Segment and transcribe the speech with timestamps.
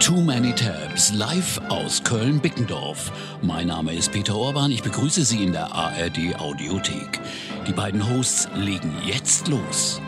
[0.00, 3.10] Too Many Tabs, live aus Köln-Bickendorf.
[3.42, 7.20] Mein Name ist Peter Orban, ich begrüße Sie in der ARD Audiothek.
[7.66, 10.00] Die beiden Hosts legen jetzt los.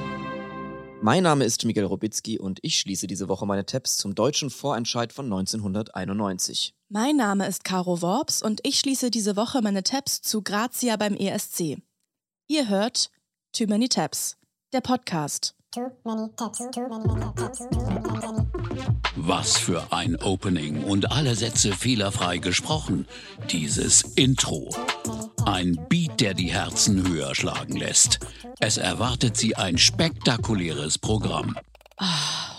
[1.02, 5.12] Mein Name ist Miguel Robitzky und ich schließe diese Woche meine Tabs zum deutschen Vorentscheid
[5.12, 6.72] von 1991.
[6.88, 11.16] Mein Name ist Caro Worps und ich schließe diese Woche meine Tabs zu Grazia beim
[11.16, 11.78] ESC.
[12.46, 13.10] Ihr hört
[13.52, 14.36] Too Many Tabs,
[14.72, 15.56] der Podcast.
[19.16, 23.06] Was für ein Opening und alle Sätze fehlerfrei gesprochen.
[23.50, 24.74] Dieses Intro.
[25.44, 28.18] Ein Beat, der die Herzen höher schlagen lässt.
[28.58, 31.56] Es erwartet Sie ein spektakuläres Programm.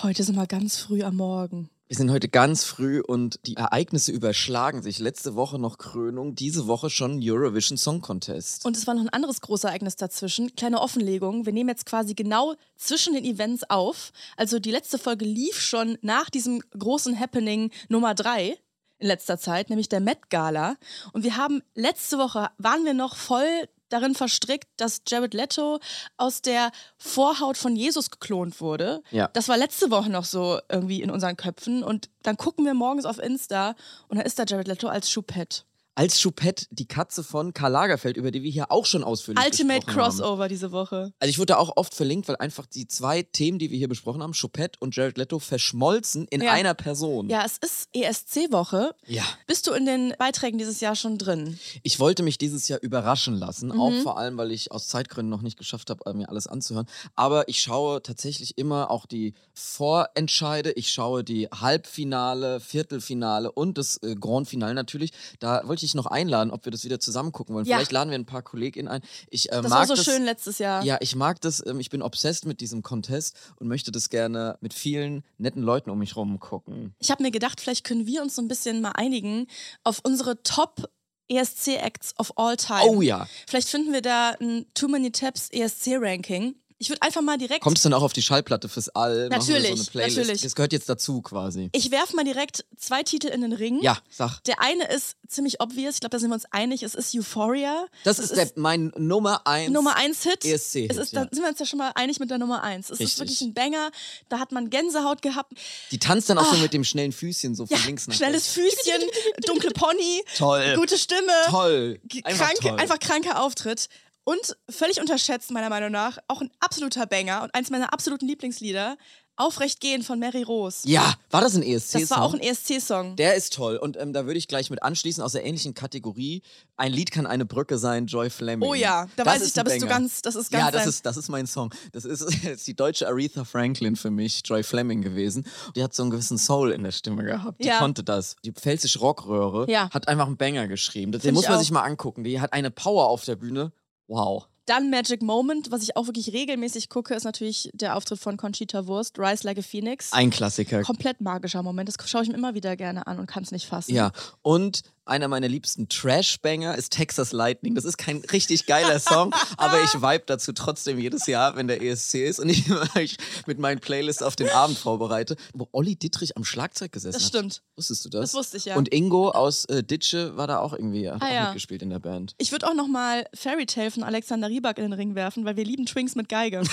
[0.04, 1.70] Heute sind wir ganz früh am Morgen.
[1.92, 5.00] Wir sind heute ganz früh und die Ereignisse überschlagen sich.
[5.00, 8.66] Letzte Woche noch Krönung, diese Woche schon Eurovision Song Contest.
[8.66, 10.56] Und es war noch ein anderes großes Ereignis dazwischen.
[10.56, 11.46] Kleine Offenlegung.
[11.46, 14.14] Wir nehmen jetzt quasi genau zwischen den Events auf.
[14.38, 18.58] Also die letzte Folge lief schon nach diesem großen Happening Nummer drei
[19.00, 20.78] in letzter Zeit, nämlich der Met Gala.
[21.12, 25.80] Und wir haben letzte Woche waren wir noch voll darin verstrickt, dass Jared Leto
[26.18, 29.04] aus der Vorhaut von Jesus geklont wurde.
[29.12, 29.30] Ja.
[29.34, 31.84] Das war letzte Woche noch so irgendwie in unseren Köpfen.
[31.84, 33.76] Und dann gucken wir morgens auf Insta
[34.08, 35.64] und da ist da Jared Leto als Choupette.
[35.94, 39.86] Als Choupette die Katze von Karl Lagerfeld, über die wir hier auch schon ausführlich Ultimate
[39.86, 40.10] gesprochen haben.
[40.18, 41.14] Crossover diese Woche.
[41.20, 43.90] Also ich wurde da auch oft verlinkt, weil einfach die zwei Themen, die wir hier
[43.90, 46.54] besprochen haben, Choupette und Jared Leto, verschmolzen in Ja.
[46.54, 47.30] einer Person.
[47.30, 48.96] Ja, es ist ESC-Woche.
[49.06, 49.24] Ja.
[49.48, 51.60] Bist du in den Beiträgen dieses Jahr schon drin?
[51.84, 53.80] Ich wollte mich dieses Jahr überraschen lassen, Mhm.
[53.82, 56.88] auch vor allem, weil ich aus Zeitgründen noch nicht geschafft habe, äh, mir alles anzuhören.
[57.16, 63.98] Aber ich schaue tatsächlich immer auch die Vorentscheide, ich schaue die Halbfinale, Viertelfinale und das
[64.04, 65.12] äh, Grand Finale natürlich.
[65.40, 67.66] Da wollte ich noch einladen, ob wir das wieder zusammen gucken wollen.
[67.66, 67.78] Ja.
[67.78, 69.02] Vielleicht laden wir ein paar KollegInnen ein.
[69.30, 70.84] Ich äh, Das war so das, schön letztes Jahr.
[70.84, 71.66] Ja, ich mag das.
[71.66, 75.90] Ähm, ich bin obsessed mit diesem Contest und möchte das gerne mit vielen netten Leuten
[75.90, 76.94] um mich rum gucken.
[77.00, 79.48] Ich habe mir gedacht, vielleicht können wir uns so ein bisschen mal einigen
[79.84, 80.90] auf unsere Top
[81.32, 82.84] ESC-Acts of all time.
[82.90, 83.28] Oh ja.
[83.48, 86.56] Vielleicht finden wir da ein Too Many Tabs ESC-Ranking.
[86.82, 87.62] Ich würde einfach mal direkt.
[87.62, 89.30] Kommst du dann auch auf die Schallplatte fürs All?
[89.30, 90.18] Natürlich, so eine Playlist.
[90.18, 90.42] natürlich.
[90.42, 91.70] Das gehört jetzt dazu quasi.
[91.74, 93.80] Ich werfe mal direkt zwei Titel in den Ring.
[93.84, 94.40] Ja, sag.
[94.46, 97.86] Der eine ist ziemlich obvious, ich glaube, da sind wir uns einig, es ist Euphoria.
[98.04, 100.44] Das Es ist, der, mein Nummer 1 Nummer 1 Hit.
[100.44, 100.88] ESC.
[100.90, 101.24] Es ist, ja.
[101.24, 102.86] da sind wir uns ja schon mal einig mit der Nummer 1.
[102.90, 103.06] Es Richtig.
[103.14, 103.92] ist wirklich ein Banger.
[104.30, 105.54] Da hat man Gänsehaut gehabt.
[105.92, 107.80] Die tanzt dann auch so mit dem schnellen Füßchen so von Ah.
[107.80, 108.82] Ja, links nach schnelles rechts.
[108.84, 109.02] Füßchen,
[109.46, 110.74] dunkle Pony, Toll.
[110.76, 112.00] gute Stimme, Toll.
[112.24, 112.80] Einfach krank, toll.
[112.80, 113.88] einfach kranker Auftritt.
[114.24, 118.98] Und völlig unterschätzt, meiner Meinung nach, auch ein absoluter Banger und eins meiner absoluten Lieblingslieder,
[119.38, 120.88] Aufrecht gehen von Mary Rose.
[120.88, 121.94] Ja, war das ein ESC?
[122.02, 123.16] Das war auch ein ESC-Song.
[123.16, 123.78] Der ist toll.
[123.78, 126.44] Und ähm, da würde ich gleich mit anschließen aus der ähnlichen Kategorie.
[126.78, 128.70] Ein Lied kann eine Brücke sein, Joy Fleming.
[128.70, 130.00] Oh ja, da Das weiß ich, da bist du Banger.
[130.02, 131.74] ganz, das ist ganz Ja, das ist, das ist mein Song.
[131.92, 135.48] Das ist, das ist die deutsche Aretha Franklin für mich, Joy Fleming gewesen.
[135.76, 137.64] Die hat so einen gewissen Soul in der Stimme gehabt.
[137.64, 137.80] Die Ja.
[137.80, 138.36] konnte das.
[138.46, 139.90] Die pfälzische Rockröhre Ja.
[139.92, 141.14] hat einfach einen Banger geschrieben.
[141.14, 141.60] Den muss man auch.
[141.62, 142.24] sich mal angucken.
[142.24, 143.72] Die hat eine Power auf der Bühne.
[144.12, 144.48] Wow.
[144.66, 148.86] Dann Magic Moment, was ich auch wirklich regelmäßig gucke, ist natürlich der Auftritt von Conchita
[148.86, 150.12] Wurst, Rise Like a Phoenix.
[150.12, 150.82] Ein Klassiker.
[150.84, 151.90] Komplett magischer Moment.
[151.90, 153.96] Das schaue ich mir immer wieder gerne an und kann es nicht fassen.
[153.96, 154.12] Ja,
[154.42, 157.76] und einer meiner liebsten Trash-Banger ist Texas Lightning.
[157.76, 161.82] Das ist kein richtig geiler Song, aber ich vibe dazu trotzdem jedes Jahr, wenn der
[161.82, 163.18] ESC ist und ich mich
[163.48, 167.30] mit meinen Playlists auf den Abend vorbereite, wo Olli Dittrich am Schlagzeug gesessen Das hat.
[167.30, 167.62] stimmt.
[167.76, 168.32] Wusstest du das?
[168.32, 168.76] Das wusste ich, ja.
[168.76, 171.44] Und Ingo aus äh, Ditsche war da auch irgendwie, Ah, auch ja.
[171.46, 172.36] mitgespielt in der Band.
[172.38, 175.58] Ich würde auch noch mal Fairy Tale von Alexander Rybak in den Ring werfen, weil
[175.58, 176.62] wir lieben Twinks mit Geige.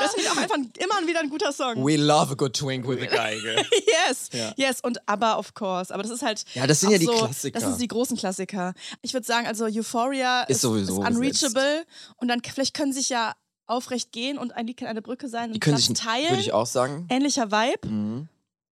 [0.00, 1.84] das finde ich auch einfach immer wieder ein guter Song.
[1.84, 3.56] We love a good twink with a Geige.
[4.08, 4.52] Yes, Ja.
[4.56, 5.92] yes und aber of course.
[5.92, 6.44] Aber das ist halt.
[6.54, 7.58] Ja, das sind ja die so, Klassiker.
[7.58, 8.74] Das sind die großen Klassiker.
[9.02, 11.84] Ich würde sagen, also Euphoria Ist sowieso ist unreachable
[12.16, 13.34] und dann vielleicht können sich ja
[13.66, 16.30] aufrecht gehen und ein Lied kann eine Brücke sein Die und können Platz sich, teilen.
[16.30, 17.06] würde ich auch sagen.
[17.10, 17.88] Ähnlicher Vibe.
[17.88, 18.28] Mhm.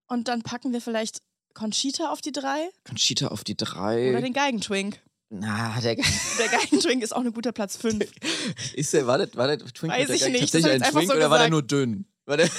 [0.09, 1.23] Und dann packen wir vielleicht
[1.55, 4.11] Conchita auf die drei Conchita auf die drei.
[4.11, 5.01] oder den Geigentwink.
[5.33, 6.05] Na, der Ge
[6.39, 8.05] Der Geigentwink ist auch ein guter Platz 5.
[8.75, 10.81] Ist der, war der, war der Twink Weiß der ich nicht, das tatsächlich hab ein
[10.81, 11.51] ich einfach Twink so oder war der gesagt.
[11.51, 12.05] nur dünn?
[12.27, 12.51] War der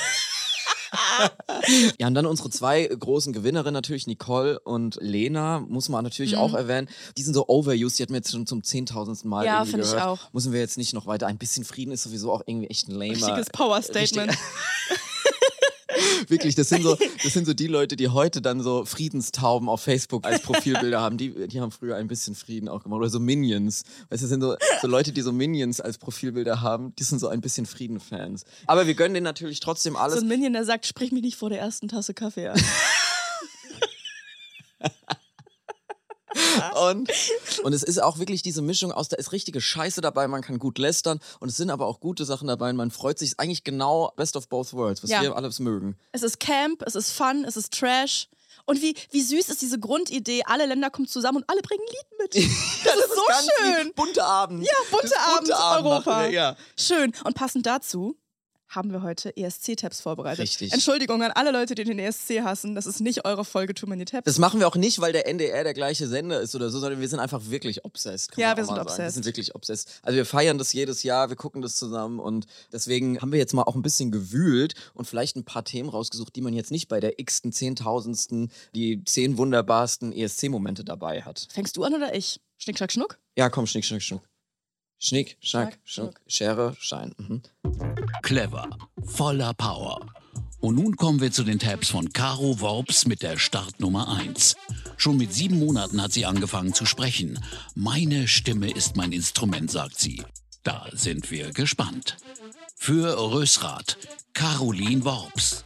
[2.00, 6.38] ja, und dann unsere zwei großen Gewinnerinnen natürlich, Nicole und Lena, muss man natürlich Mhm.
[6.40, 6.90] auch erwähnen.
[7.18, 9.88] Die sind so overused, die hatten wir jetzt schon zum zehntausendsten Mal Ja, irgendwie finde
[9.88, 10.20] ich auch.
[10.34, 11.28] Müssen wir jetzt nicht noch weiter.
[11.28, 13.14] Ein bisschen Frieden ist sowieso auch irgendwie echt ein lamer.
[13.14, 14.34] Richtiges Power-Statement.
[16.28, 19.82] Wirklich, das sind, so, das sind so die Leute, die heute dann so Friedenstauben auf
[19.82, 21.18] Facebook als Profilbilder haben.
[21.18, 23.00] Die, die haben früher ein bisschen Frieden auch gemacht.
[23.00, 23.84] Oder so Minions.
[24.10, 26.94] Weißt du, das sind so, so Leute, die so Minions als Profilbilder haben.
[26.98, 28.46] Die sind so ein bisschen Frieden-Fans.
[28.68, 30.22] Aber wir gönnen denen natürlich trotzdem So alles.
[30.22, 32.62] ein Minion, der sagt, sprich mich nicht vor der ersten Tasse Kaffee an.
[36.90, 37.12] Und,
[37.64, 40.60] und es ist auch wirklich diese Mischung aus, da ist richtige Scheiße dabei, man kann
[40.60, 43.32] gut lästern und es sind aber auch gute Sachen dabei und man freut sich.
[43.32, 45.22] Ist eigentlich genau Best of Both Worlds, was Ja.
[45.22, 45.98] wir alles mögen.
[46.12, 48.28] Es ist Camp, es ist Fun, es ist Trash.
[48.66, 51.94] Und wie, wie süß ist diese Grundidee, alle Länder kommen zusammen und alle bringen ein
[51.94, 52.52] Lied mit.
[52.84, 53.92] Das, ist so ganz schön.
[53.96, 54.64] Bunte Abend.
[54.64, 55.18] Ja, bunte Das
[55.60, 56.24] Abend Europa.
[56.24, 56.56] wir, Ja.
[56.78, 57.14] Schön.
[57.24, 58.16] Und passend dazu
[58.72, 60.40] haben wir heute ESC-Tabs vorbereitet.
[60.40, 60.72] Richtig.
[60.72, 62.74] Entschuldigung an alle Leute, die den ESC hassen.
[62.74, 64.24] Das ist nicht eure Folge Too Many Tabs.
[64.26, 67.02] Das machen wir auch nicht, weil der NDR der gleiche Sender ist oder so, sondern
[67.02, 68.38] wir sind einfach wirklich obsessed.
[68.38, 68.88] Ja, wir sind sagen.
[68.88, 69.14] Wir obsessed.
[69.16, 69.90] sind wirklich obsessed.
[70.02, 73.54] Also wir feiern das jedes Jahr, wir gucken das zusammen und deswegen haben wir jetzt
[73.54, 76.88] mal auch ein bisschen gewühlt und vielleicht ein paar Themen rausgesucht, die man jetzt nicht
[76.88, 81.48] bei der x-ten, zehntausendsten, die zehn wunderbarsten ESC-Momente dabei hat.
[81.52, 82.40] Fängst du an oder ich?
[82.58, 83.20] Schnick, schnack, schnuck?
[83.38, 84.22] Ja, komm, schnick, schnack, schnuck.
[85.04, 86.06] Schnick, schnack, Schnack, schnuck.
[86.06, 86.22] schnuck.
[86.28, 87.16] Schere, Schein.
[87.18, 87.42] Mhm.
[88.22, 88.70] Clever,
[89.04, 90.06] voller Power.
[90.60, 94.56] Und nun kommen wir zu den Tabs von Caro Worps mit der Startnummer 1.
[94.98, 97.40] Schon mit sieben Monaten hat sie angefangen zu sprechen.
[97.74, 100.22] Meine Stimme ist mein Instrument, sagt sie.
[100.62, 102.18] Da sind wir gespannt.
[102.76, 103.98] Für Rösrath,
[104.34, 105.66] Caroline Worps.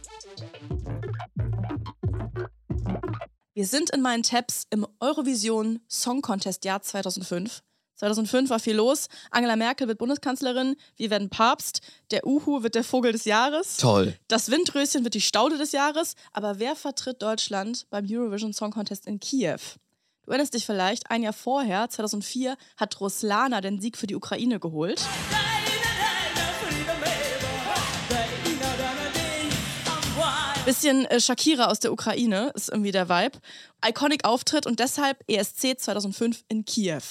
[3.52, 7.62] Wir sind in meinen Tabs im Eurovision Song Contest Jahr 2005.
[7.96, 9.08] 2005 war viel los.
[9.30, 13.78] Angela Merkel wird Bundeskanzlerin, wir werden Papst, der Uhu wird der Vogel des Jahres.
[13.78, 14.16] Toll.
[14.28, 19.06] Das Windröschen wird die Staude des Jahres, aber wer vertritt Deutschland beim Eurovision Song Contest
[19.06, 19.58] in Kiew?
[20.24, 24.58] Du erinnerst dich vielleicht, ein Jahr vorher, 2004, hat Ruslana den Sieg für die Ukraine
[24.58, 25.00] geholt.
[30.64, 33.38] Bisschen äh, Shakira aus der Ukraine ist irgendwie der Vibe.
[33.86, 37.02] Iconic Auftritt und deshalb ESC 2005 in Kiew.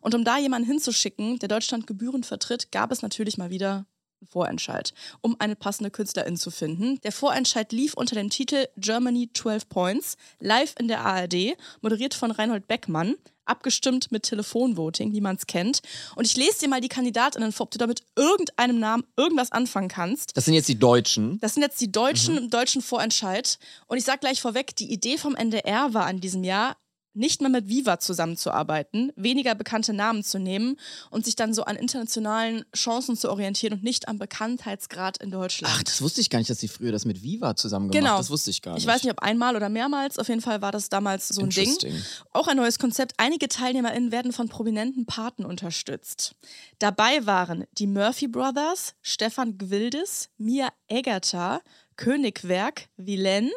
[0.00, 3.86] Und um da jemanden hinzuschicken, der Deutschland gebührend vertritt, gab es natürlich mal wieder
[4.20, 4.92] einen Vorentscheid,
[5.22, 7.00] um eine passende Künstlerin zu finden.
[7.02, 12.30] Der Vorentscheid lief unter dem Titel Germany 12 Points, live in der ARD, moderiert von
[12.30, 13.16] Reinhold Beckmann,
[13.50, 15.80] abgestimmt mit Telefonvoting, wie man es kennt.
[16.14, 19.50] Und ich lese dir mal die Kandidatinnen vor, ob du da mit irgendeinem Namen irgendwas
[19.50, 20.36] anfangen kannst.
[20.36, 21.38] Das sind jetzt die Deutschen.
[21.40, 23.58] Das sind jetzt die Deutschen im deutschen Vorentscheid.
[23.86, 26.76] Und ich sage gleich vorweg, die Idee vom NDR war an diesem Jahr,
[27.12, 30.76] nicht mehr mit Viva zusammenzuarbeiten, weniger bekannte Namen zu nehmen
[31.10, 35.74] und sich dann so an internationalen Chancen zu orientieren und nicht am Bekanntheitsgrad in Deutschland.
[35.76, 38.18] Ach, das wusste ich gar nicht, dass sie früher das mit Viva zusammen gemacht Genau.
[38.18, 38.82] Das wusste ich gar nicht.
[38.82, 40.18] Ich weiß nicht, ob einmal oder mehrmals.
[40.18, 41.70] Auf jeden Fall war das damals so ein Ding.
[41.72, 42.02] Interesting.
[42.32, 43.14] Auch ein neues Konzept.
[43.16, 46.34] Einige TeilnehmerInnen werden von prominenten Paten unterstützt.
[46.78, 51.62] Dabei waren die Murphy Brothers, Stefan Gwildes, Mia Egerter,
[51.96, 53.50] Königwerk, Vilaine.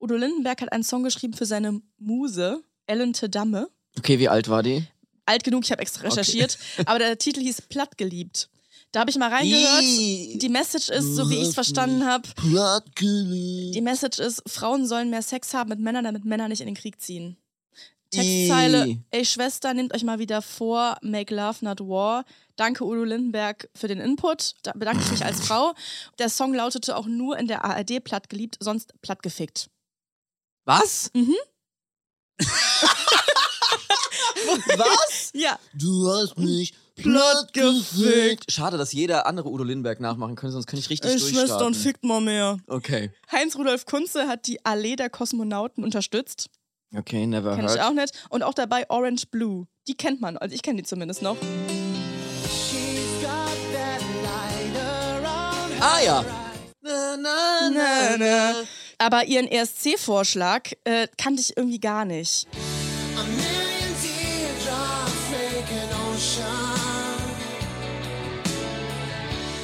[0.00, 3.68] Udo Lindenberg hat einen Song geschrieben für seine Muse, Ellen Tedamme.
[3.96, 4.84] Okay, wie alt war die?
[5.26, 6.58] Alt genug, ich habe extra recherchiert.
[6.86, 8.48] Aber der Titel hieß Plattgeliebt.
[8.92, 9.82] Da habe ich mal reingehört.
[9.82, 15.20] Die Message ist, so wie ich es verstanden habe, die Message ist, Frauen sollen mehr
[15.20, 17.36] Sex haben mit Männern, damit Männer nicht in den Krieg ziehen.
[18.10, 22.24] Textzeile, ey Schwester, nehmt euch mal wieder vor, make love, not war.
[22.56, 25.74] Danke Udo Lindenberg für den Input, da bedanke ich mich als Frau.
[26.18, 29.68] Der Song lautete auch nur in der ARD plattgeliebt, sonst plattgefickt.
[30.64, 31.10] Was?
[31.12, 31.36] Mhm.
[34.76, 35.30] Was?
[35.34, 38.50] Ja, Du hast mich plattgefickt.
[38.50, 41.66] Schade, dass jeder andere Udo Lindenberg nachmachen könnte, sonst könnte ich richtig Schwester durchstarten.
[41.68, 42.58] und fickt mal mehr.
[42.66, 43.10] Okay.
[43.30, 46.48] Heinz-Rudolf Kunze hat die Allee der Kosmonauten unterstützt.
[46.96, 47.82] Okay, never Kenn ich heard.
[47.82, 48.12] auch nicht.
[48.30, 49.66] Und auch dabei Orange Blue.
[49.86, 51.36] Die kennt man, also ich kenne die zumindest noch.
[55.80, 56.24] Ah ja.
[56.80, 58.54] Na, na, na, na.
[58.98, 62.46] Aber ihren ESC-Vorschlag äh, kannte ich irgendwie gar nicht.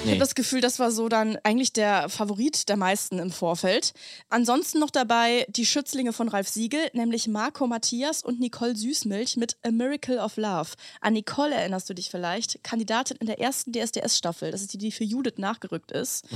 [0.04, 0.20] Ich habe Nee.
[0.20, 3.94] das Gefühl, das war so dann eigentlich der Favorit der meisten im Vorfeld.
[4.28, 9.56] Ansonsten noch dabei die Schützlinge von Ralf Siegel, nämlich Marco Matthias und Nicole Süßmilch mit
[9.62, 10.72] A Miracle of Love.
[11.00, 14.50] An Nicole erinnerst du dich vielleicht, Kandidatin in der ersten DSDS-Staffel.
[14.50, 16.26] Das ist die, die für Judith nachgerückt ist.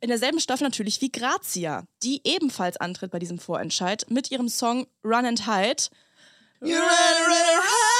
[0.00, 4.88] In derselben Staffel natürlich wie Grazia, die ebenfalls antritt bei diesem Vorentscheid mit ihrem Song
[5.04, 5.84] Run and Hide.
[6.62, 7.93] You run, run, run.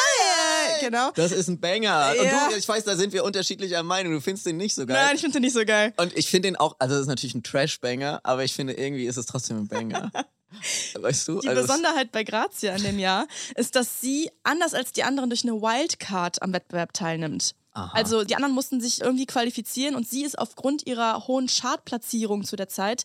[0.84, 1.10] Genau.
[1.14, 2.12] Das ist ein Banger.
[2.18, 2.48] Und Ja.
[2.50, 4.12] du, ich weiß, da sind wir unterschiedlicher Meinung.
[4.12, 4.96] Du findest den nicht so geil.
[4.96, 5.92] Nein, ich finde den nicht so geil.
[5.96, 9.06] Und ich finde den auch, also das ist natürlich ein Trash-Banger, aber ich finde irgendwie
[9.06, 10.10] ist es trotzdem ein Banger.
[11.00, 11.40] weißt du?
[11.40, 13.26] Die Also es- Besonderheit bei Grazia in dem Jahr
[13.56, 17.54] ist, dass sie anders als die anderen durch eine Wildcard am Wettbewerb teilnimmt.
[17.72, 17.90] Aha.
[17.94, 22.54] Also die anderen mussten sich irgendwie qualifizieren und sie ist aufgrund ihrer hohen Chartplatzierung zu
[22.56, 23.04] der Zeit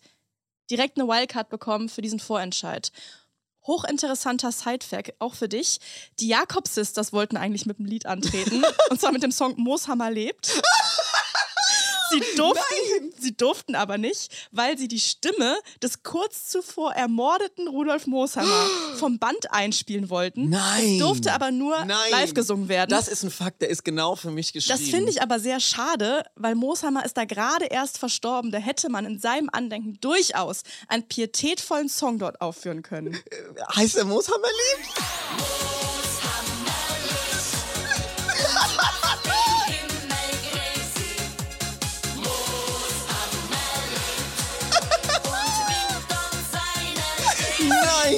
[0.69, 2.91] direkt eine Wildcard bekommen für diesen Vorentscheid.
[3.69, 5.79] Hochinteressanter Sidefact, auch für dich.
[6.19, 8.63] Die Jakob Sisters wollten eigentlich mit dem Lied antreten.
[8.89, 10.59] und zwar mit dem Song Mooshammer lebt.
[12.12, 18.08] Sie durften, sie durften aber nicht, weil sie die Stimme des kurz zuvor ermordeten Rudolf
[18.08, 20.50] Mooshammer vom Band einspielen wollten.
[20.50, 20.94] Nein.
[20.94, 21.98] Es durfte aber nur Nein.
[22.12, 22.89] live gesungen werden.
[22.89, 24.80] Das ist ein Fakt, der ist genau für mich geschrieben.
[24.80, 28.51] Das finde ich aber sehr schade, weil Mooshammer ist da gerade erst verstorben.
[28.51, 33.18] Da hätte man in seinem Andenken durchaus einen pietätvollen Song dort aufführen können.
[33.75, 35.78] Heißt der Mooshammer liebt?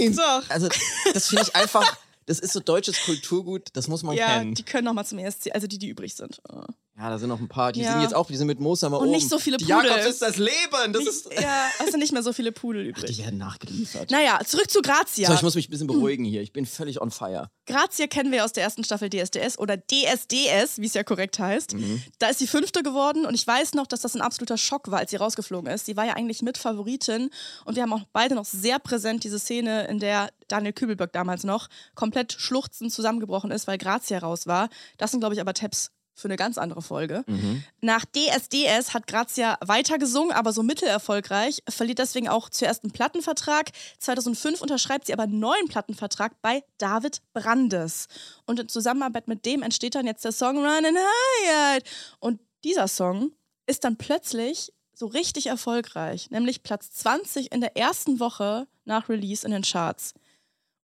[0.02, 0.14] Nein!
[0.14, 0.22] So.
[0.50, 0.70] Also,
[1.14, 4.54] das finde ich einfach, das ist so deutsches Kulturgut, das muss man Ja, kennen.
[4.56, 6.42] die können noch mal zum ESC, also die, die übrig sind.
[7.02, 7.94] Ja, da sind noch ein paar, die Ja.
[7.94, 9.16] sind jetzt auch, die sind mit Mooshammer Und oben.
[9.16, 9.90] nicht so viele die Pudel.
[9.90, 11.30] Jakobs ist das Leben, das ist...
[11.30, 13.18] Nicht, ja, es sind nicht mehr so viele Pudel Die übrig.
[13.18, 14.12] werden nachgeliefert.
[14.12, 15.28] Naja, zurück zu Grazia.
[15.28, 16.42] So, ich muss mich ein bisschen beruhigen hier.
[16.44, 17.50] Ich bin völlig on fire.
[17.66, 21.74] Grazia kennen wir aus der ersten Staffel DSDS oder DSDS, wie es ja korrekt heißt.
[21.74, 22.04] Mhm.
[22.20, 25.00] Da ist sie fünfte geworden und ich weiß noch, dass das ein absoluter Schock war,
[25.00, 25.88] als sie rausgeflogen ist.
[25.88, 27.32] Sie war ja eigentlich mit Favoritin
[27.66, 31.44] und wir haben auch beide noch sehr präsent diese Szene, in der Daniel Kübelberg damals
[31.46, 34.70] noch komplett schluchzend zusammengebrochen ist, weil Grazia raus war.
[34.98, 35.92] Das sind, glaube ich, aber Tabs
[36.22, 37.24] für eine ganz andere Folge.
[37.82, 43.72] Nach DSDS hat Grazia weiter gesungen, aber so mittelerfolgreich, verliert deswegen auch zuerst einen Plattenvertrag.
[44.00, 48.08] 2005 unterschreibt sie aber einen neuen Plattenvertrag bei David Brandes.
[48.46, 51.82] Und in Zusammenarbeit mit dem entsteht dann jetzt der Song Running High.
[52.20, 53.32] Und dieser Song
[53.66, 59.46] ist dann plötzlich so richtig erfolgreich, nämlich Platz 20 in der ersten Woche nach Release
[59.46, 60.14] in den Charts.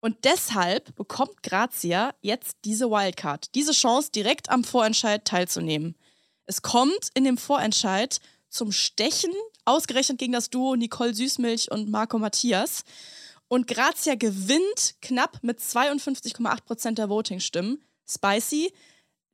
[0.06, 5.96] Und deshalb bekommt Grazia jetzt diese Wildcard, diese Chance, direkt am Vorentscheid teilzunehmen.
[6.44, 9.32] Es kommt in dem Vorentscheid zum Stechen,
[9.64, 12.84] ausgerechnet gegen das Duo Nicole Süßmilch und Marco Matthias.
[13.48, 17.82] Und Grazia gewinnt knapp mit 52,8 Prozent der Voting-Stimmen.
[18.08, 18.72] Spicy.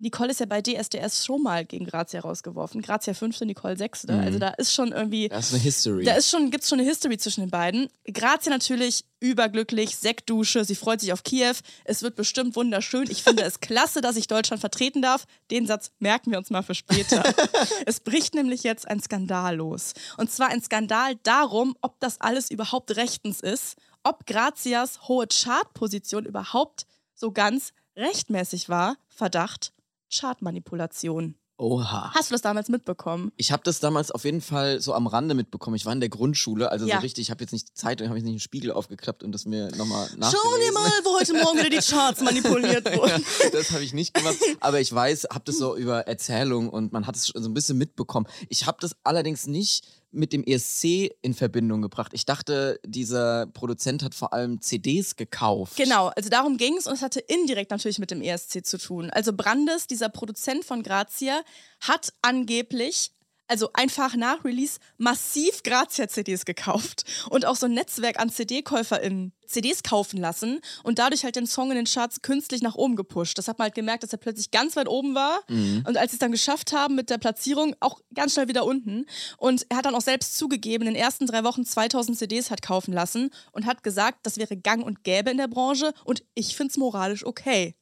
[0.02, 2.82] Nicole ist ja bei DSDS schon mal gegen Grazia rausgeworfen.
[2.82, 4.12] Grazia fünfte, Nicole sechste.
[4.14, 6.04] Also da ist schon irgendwie Das ist eine History.
[6.04, 7.88] da ist schon, gibt's schon eine History zwischen den beiden.
[8.12, 11.54] Grazia natürlich überglücklich, Sektdusche, sie freut sich auf Kiew.
[11.84, 13.08] Es wird bestimmt wunderschön.
[13.10, 15.24] Ich finde es klasse, dass ich Deutschland vertreten darf.
[15.52, 17.22] Den Satz merken wir uns mal für später.
[17.86, 19.92] es bricht nämlich jetzt ein Skandal los.
[20.16, 26.24] Und zwar ein Skandal darum, ob das alles überhaupt rechtens ist, ob Grazias hohe Chartposition
[26.24, 28.96] überhaupt so ganz rechtmäßig war.
[29.08, 29.72] Verdacht,
[30.14, 31.36] Chartmanipulation.
[31.58, 32.10] Oha.
[32.14, 33.30] Hast du das damals mitbekommen?
[33.36, 35.76] Ich habe das damals auf jeden Fall so am Rande mitbekommen.
[35.76, 36.96] Ich war in der Grundschule, also Ja.
[36.96, 39.30] so richtig, ich habe jetzt nicht die Zeitung, habe ich nicht einen Spiegel aufgeklappt und
[39.32, 40.32] das mir nochmal nachgelesen.
[40.42, 43.24] Schau dir mal, wo heute Morgen wieder die Charts manipuliert wurden.
[43.52, 47.06] das habe ich nicht gemacht, aber ich weiß, habe das so über Erzählung und man
[47.06, 48.26] hat es so ein bisschen mitbekommen.
[48.48, 52.12] Ich habe das allerdings nicht mit dem ESC in Verbindung gebracht.
[52.14, 55.76] Ich dachte, dieser Produzent hat vor allem CDs gekauft.
[55.76, 59.10] Genau, also darum ging es und es hatte indirekt natürlich mit dem ESC zu tun.
[59.10, 61.40] Also Brandes, dieser Produzent von Grazia,
[61.80, 63.10] hat angeblich,
[63.52, 69.82] also einfach nach Release, massiv Grazia-CDs gekauft und auch so ein Netzwerk an CD-KäuferInnen CDs
[69.82, 73.36] kaufen lassen und dadurch halt den Song in den Charts künstlich nach oben gepusht.
[73.36, 76.14] Das hat man halt gemerkt, dass er plötzlich ganz weit oben war und als sie
[76.14, 79.04] es dann geschafft haben mit der Platzierung, auch ganz schnell wieder unten.
[79.36, 82.62] Und er hat dann auch selbst zugegeben, in den ersten drei Wochen 2000 CDs hat
[82.62, 86.56] kaufen lassen und hat gesagt, das wäre gang und gäbe in der Branche und ich
[86.56, 87.74] finde es moralisch okay.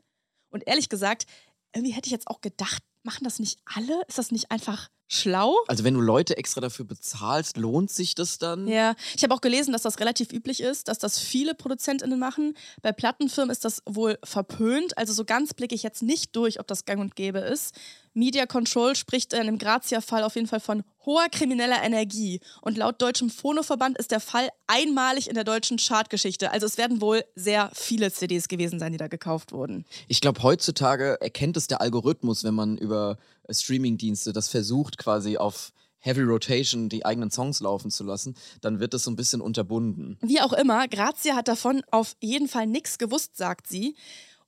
[0.49, 1.27] Und ehrlich gesagt,
[1.73, 4.03] irgendwie hätte ich jetzt auch gedacht, machen das nicht alle?
[4.09, 5.57] Ist das nicht einfach schlau?
[5.67, 8.67] Also wenn du Leute extra dafür bezahlst, lohnt sich das dann?
[8.67, 12.57] Ja, ich habe auch gelesen, dass das relativ üblich ist, dass das viele ProduzentInnen machen.
[12.81, 14.97] Bei Plattenfirmen ist das wohl verpönt.
[14.97, 17.75] Also so ganz blicke ich jetzt nicht durch, ob das gang und gäbe ist.
[18.13, 22.41] Media Control spricht in dem Grazia-Fall auf jeden Fall von hoher krimineller Energie.
[22.61, 26.51] Und laut deutschem Phonoverband ist der Fall einmalig in der deutschen Chartgeschichte.
[26.51, 29.85] Also es werden wohl sehr viele CDs gewesen sein, die da gekauft wurden.
[30.09, 35.37] Ich glaube, heutzutage erkennt es der Algorithmus, wenn man über äh, Streamingdienste das versucht, quasi
[35.37, 39.41] auf Heavy Rotation die eigenen Songs laufen zu lassen, dann wird das so ein bisschen
[39.41, 40.19] unterbunden.
[40.23, 43.95] Wie auch immer, Grazia hat davon auf jeden Fall nichts gewusst, sagt sie.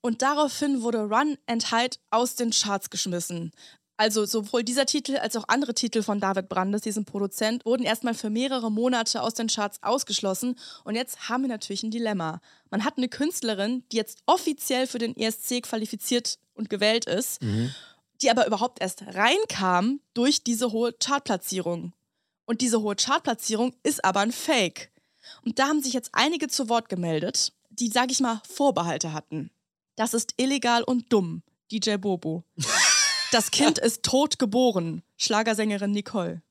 [0.03, 3.53] Und daraufhin wurde Run and Hide aus den Charts geschmissen.
[3.97, 8.15] Also sowohl dieser Titel als auch andere Titel von David Brandes, diesem Produzent, wurden erstmal
[8.15, 10.59] für mehrere Monate aus den Charts ausgeschlossen.
[10.83, 12.41] Und jetzt haben wir natürlich ein Dilemma.
[12.71, 17.41] Man hat eine Künstlerin, die jetzt offiziell für den ESC qualifiziert und gewählt ist,
[18.21, 21.93] die aber überhaupt erst reinkam durch diese hohe Chartplatzierung.
[22.45, 24.91] Und diese hohe Chartplatzierung ist aber ein Fake.
[25.45, 29.51] Und da haben sich jetzt einige zu Wort gemeldet, die, sag ich mal, Vorbehalte hatten.
[29.97, 31.43] Das ist illegal und dumm.
[31.71, 32.45] DJ Bobo.
[33.31, 35.03] Das Kind ist tot geboren.
[35.17, 36.43] Schlagersängerin Nicole.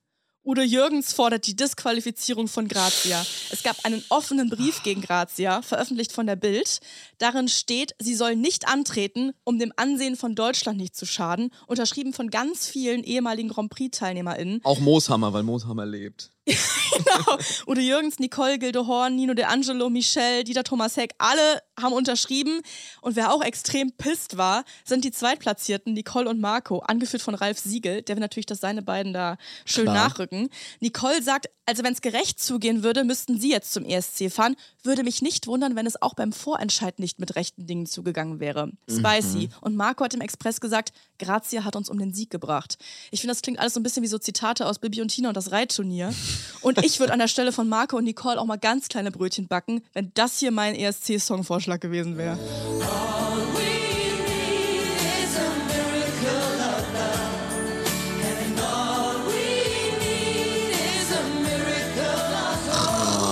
[0.44, 3.24] Udo Jürgens fordert die Disqualifizierung von Grazia.
[3.50, 6.80] Es gab einen offenen Brief gegen Grazia, veröffentlicht von der Bild.
[7.18, 11.50] Darin steht, sie soll nicht antreten, um dem Ansehen von Deutschland nicht zu schaden.
[11.68, 14.60] Unterschrieben von ganz vielen ehemaligen Grand Prix-TeilnehmerInnen.
[14.64, 16.32] Auch Mooshammer, weil Mooshammer lebt.
[16.46, 17.38] genau.
[17.66, 22.60] Udo Jürgens, Nicole, Gildo Horn, Nino De Angelo, Michelle, Dieter Thomas Heck, alle haben unterschrieben.
[23.00, 27.58] Und wer auch extrem pisst war, sind die Zweitplatzierten, Nicole und Marco, angeführt von Ralf
[27.58, 28.02] Siegel.
[28.02, 29.94] Der will natürlich, dass seine beiden da schön Klar.
[29.94, 30.48] nachrücken.
[30.80, 34.56] Nicole sagt, also wenn es gerecht zugehen würde, müssten sie jetzt zum ESC fahren.
[34.82, 38.72] Würde mich nicht wundern, wenn es auch beim Vorentscheid nicht mit rechten Dingen zugegangen wäre.
[38.90, 39.48] Spicy.
[39.60, 42.78] Und Marco hat im Express gesagt, Grazia hat uns um den Sieg gebracht.
[43.12, 45.28] Ich finde, das klingt alles so ein bisschen wie so Zitate aus Bibi und Tina
[45.28, 46.12] und das Reitturnier.
[46.60, 49.48] Und ich würde an der Stelle von Marco und Nicole auch mal ganz kleine Brötchen
[49.48, 52.38] backen, wenn das hier mein ESC-Songvorschlag gewesen wäre.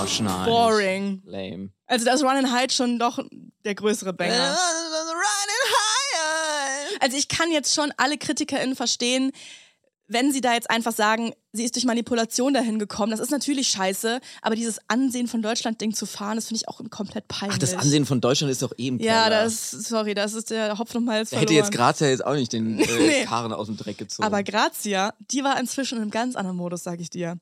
[0.02, 0.47] Oh, Schneid.
[0.47, 1.23] Boring.
[1.25, 1.71] Lame.
[1.87, 3.19] Also da ist Run and Hide schon doch
[3.64, 4.57] der größere Banger.
[7.00, 9.33] Also ich kann jetzt schon alle KritikerInnen verstehen,
[10.12, 13.11] wenn sie da jetzt einfach sagen, sie ist durch Manipulation dahin gekommen.
[13.12, 16.81] Das ist natürlich scheiße, aber dieses Ansehen von Deutschland-Ding zu fahren, das finde ich auch
[16.90, 17.55] komplett peinlich.
[17.55, 19.45] Ach, das Ansehen von Deutschland ist doch eben Ja, Keller.
[19.45, 21.55] das, sorry, das ist der Hopfen Malz Da verloren.
[21.55, 23.25] hätte jetzt Grazia jetzt auch nicht den äh, Nee.
[23.25, 24.26] Karren aus dem Dreck gezogen.
[24.26, 27.38] Aber Grazia, die war inzwischen in einem ganz anderen Modus, sag ich dir.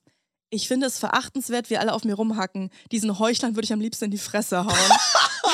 [0.51, 2.71] Ich finde es verachtenswert, wie alle auf mir rumhacken.
[2.93, 4.69] Diesen Heuchlern würde ich am liebsten in die Fresse hauen.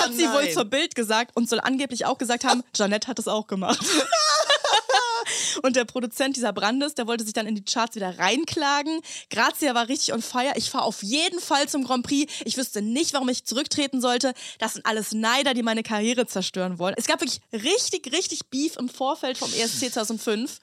[0.00, 0.52] hat sie wohl nein.
[0.52, 3.80] zur Bild gesagt und soll angeblich auch gesagt haben, Janette hat es auch gemacht.
[5.64, 9.00] Und der Produzent dieser Brandes, der wollte sich dann in die Charts wieder reinklagen.
[9.30, 10.52] Grazia war richtig on fire.
[10.56, 12.30] Ich fahre auf jeden Fall zum Grand Prix.
[12.44, 14.34] Ich wüsste nicht, warum ich zurücktreten sollte.
[14.58, 16.94] Das sind alles Neider, die meine Karriere zerstören wollen.
[16.98, 20.58] Es gab wirklich richtig, richtig Beef im Vorfeld vom ESC 2005.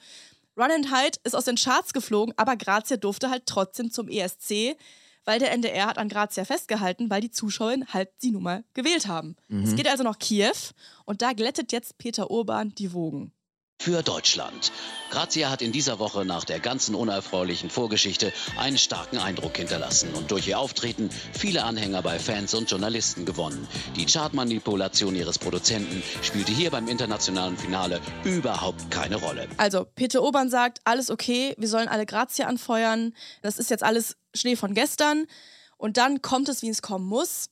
[0.56, 4.76] Run and Hide ist aus den Charts geflogen, aber Grazia durfte halt trotzdem zum ESC,
[5.24, 9.08] weil der NDR hat an Grazia festgehalten, weil die Zuschauer halt sie nun mal gewählt
[9.08, 9.34] haben.
[9.64, 10.52] Es geht also nach Kiew
[11.06, 13.32] und da glättet jetzt Peter Urban die Wogen.
[13.82, 14.70] Für Deutschland.
[15.10, 20.30] Grazia hat in dieser Woche nach der ganzen unerfreulichen Vorgeschichte einen starken Eindruck hinterlassen und
[20.30, 23.66] durch ihr Auftreten viele Anhänger bei Fans und Journalisten gewonnen.
[23.96, 29.48] Die Chartmanipulation ihres Produzenten spielte hier beim internationalen Finale überhaupt keine Rolle.
[29.56, 33.14] Also, Peter Urban sagt, alles okay, wir sollen alle Grazia anfeuern.
[33.42, 35.26] Das ist jetzt alles Schnee von gestern.
[35.76, 37.50] Und dann kommt es, wie es kommen muss.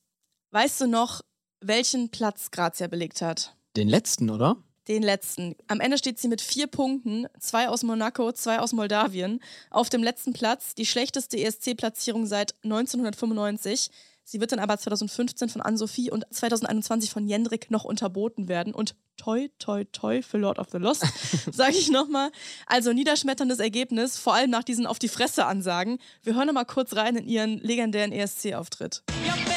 [0.52, 1.22] Weißt du noch,
[1.60, 3.56] welchen Platz Grazia belegt hat?
[3.76, 4.58] Den letzten, oder?
[4.90, 5.54] Den letzten.
[5.68, 10.02] Am Ende steht sie mit vier Punkten, zwei aus Monaco, zwei aus Moldawien, auf dem
[10.02, 13.88] letzten Platz, die schlechteste ESC-Platzierung seit 1995.
[14.24, 18.74] Sie wird dann aber 2015 von Ann-Sophie und 2021 von Jendrik noch unterboten werden.
[18.74, 21.06] Und toi, toi, toi für Lord of the Lost,
[21.52, 22.32] sage ich nochmal.
[22.66, 25.98] Also niederschmetterndes Ergebnis, vor allem nach diesen Auf die Fresse-Ansagen.
[26.24, 29.04] Wir hören noch mal kurz rein in ihren legendären ESC-Auftritt.
[29.24, 29.49] Ja,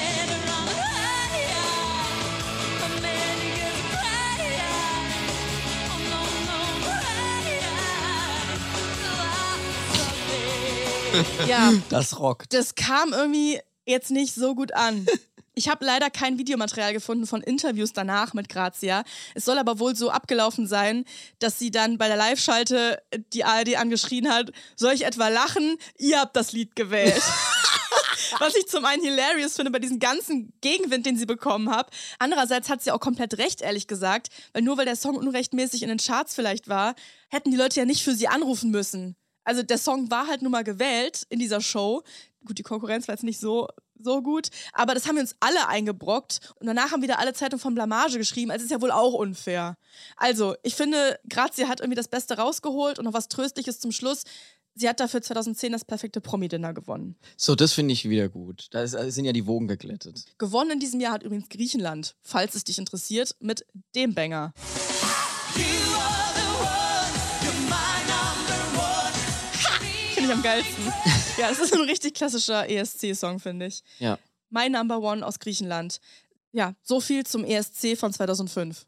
[11.90, 12.54] Das rockt.
[12.54, 15.06] das kam irgendwie jetzt nicht so gut an.
[15.56, 19.04] Ich habe leider kein Videomaterial gefunden von Interviews danach mit Grazia.
[19.36, 21.06] Es soll aber wohl so abgelaufen sein,
[21.38, 23.00] dass sie dann bei der Live-Schalte
[23.34, 25.78] die ARD angeschrien hat, soll ich etwa lachen?
[26.00, 27.22] Ihr habt das Lied gewählt.
[28.40, 31.92] Was ich zum einen hilarious finde bei diesem ganzen Gegenwind, den sie bekommen hat.
[32.18, 35.90] Andererseits hat sie auch komplett recht, ehrlich gesagt, weil nur weil der Song unrechtmäßig in
[35.90, 36.96] den Charts vielleicht war,
[37.30, 39.16] hätten die Leute ja nicht für sie anrufen müssen.
[39.44, 42.04] Also der Song war halt nun mal gewählt in dieser Show.
[42.46, 43.68] Gut, die Konkurrenz war jetzt nicht so,
[44.00, 46.54] so gut, aber das haben wir uns alle eingebrockt.
[46.60, 48.52] Und danach haben wieder alle Zeitungen von Blamage geschrieben.
[48.52, 49.78] Also ist ja wohl auch unfair.
[50.18, 54.24] Also, ich finde, Grazia hat irgendwie das Beste rausgeholt und noch was Tröstliches zum Schluss.
[54.76, 57.16] Sie hat dafür 2010 das perfekte Promi-Dinner gewonnen.
[57.38, 58.68] So, das finde ich wieder gut.
[58.72, 60.26] Da ist, sind ja die Wogen geglättet.
[60.40, 64.54] Gewonnen in diesem Jahr hat übrigens Griechenland, falls es dich interessiert, mit dem Banger.
[65.54, 65.93] Finde
[70.34, 70.94] ich am geilsten.
[71.38, 73.82] Ja, das ist ein richtig klassischer ESC-Song, finde ich.
[73.98, 74.20] Ja.
[74.52, 76.00] My Number One aus Griechenland.
[76.52, 78.86] Ja, so viel zum ESC von 2005.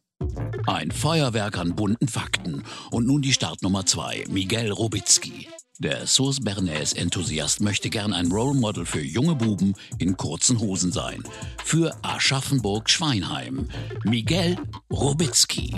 [0.68, 2.64] Ein Feuerwerk an bunten Fakten.
[2.92, 5.50] Und nun die Startnummer zwei, Miguel Robitzky.
[5.80, 11.24] Der Sauce Bernays-Enthusiast möchte gern ein Role Model für junge Buben in kurzen Hosen sein.
[11.64, 13.70] Für Aschaffenburg-Schweinheim.
[14.04, 14.58] Miguel
[14.94, 15.76] Robitzky.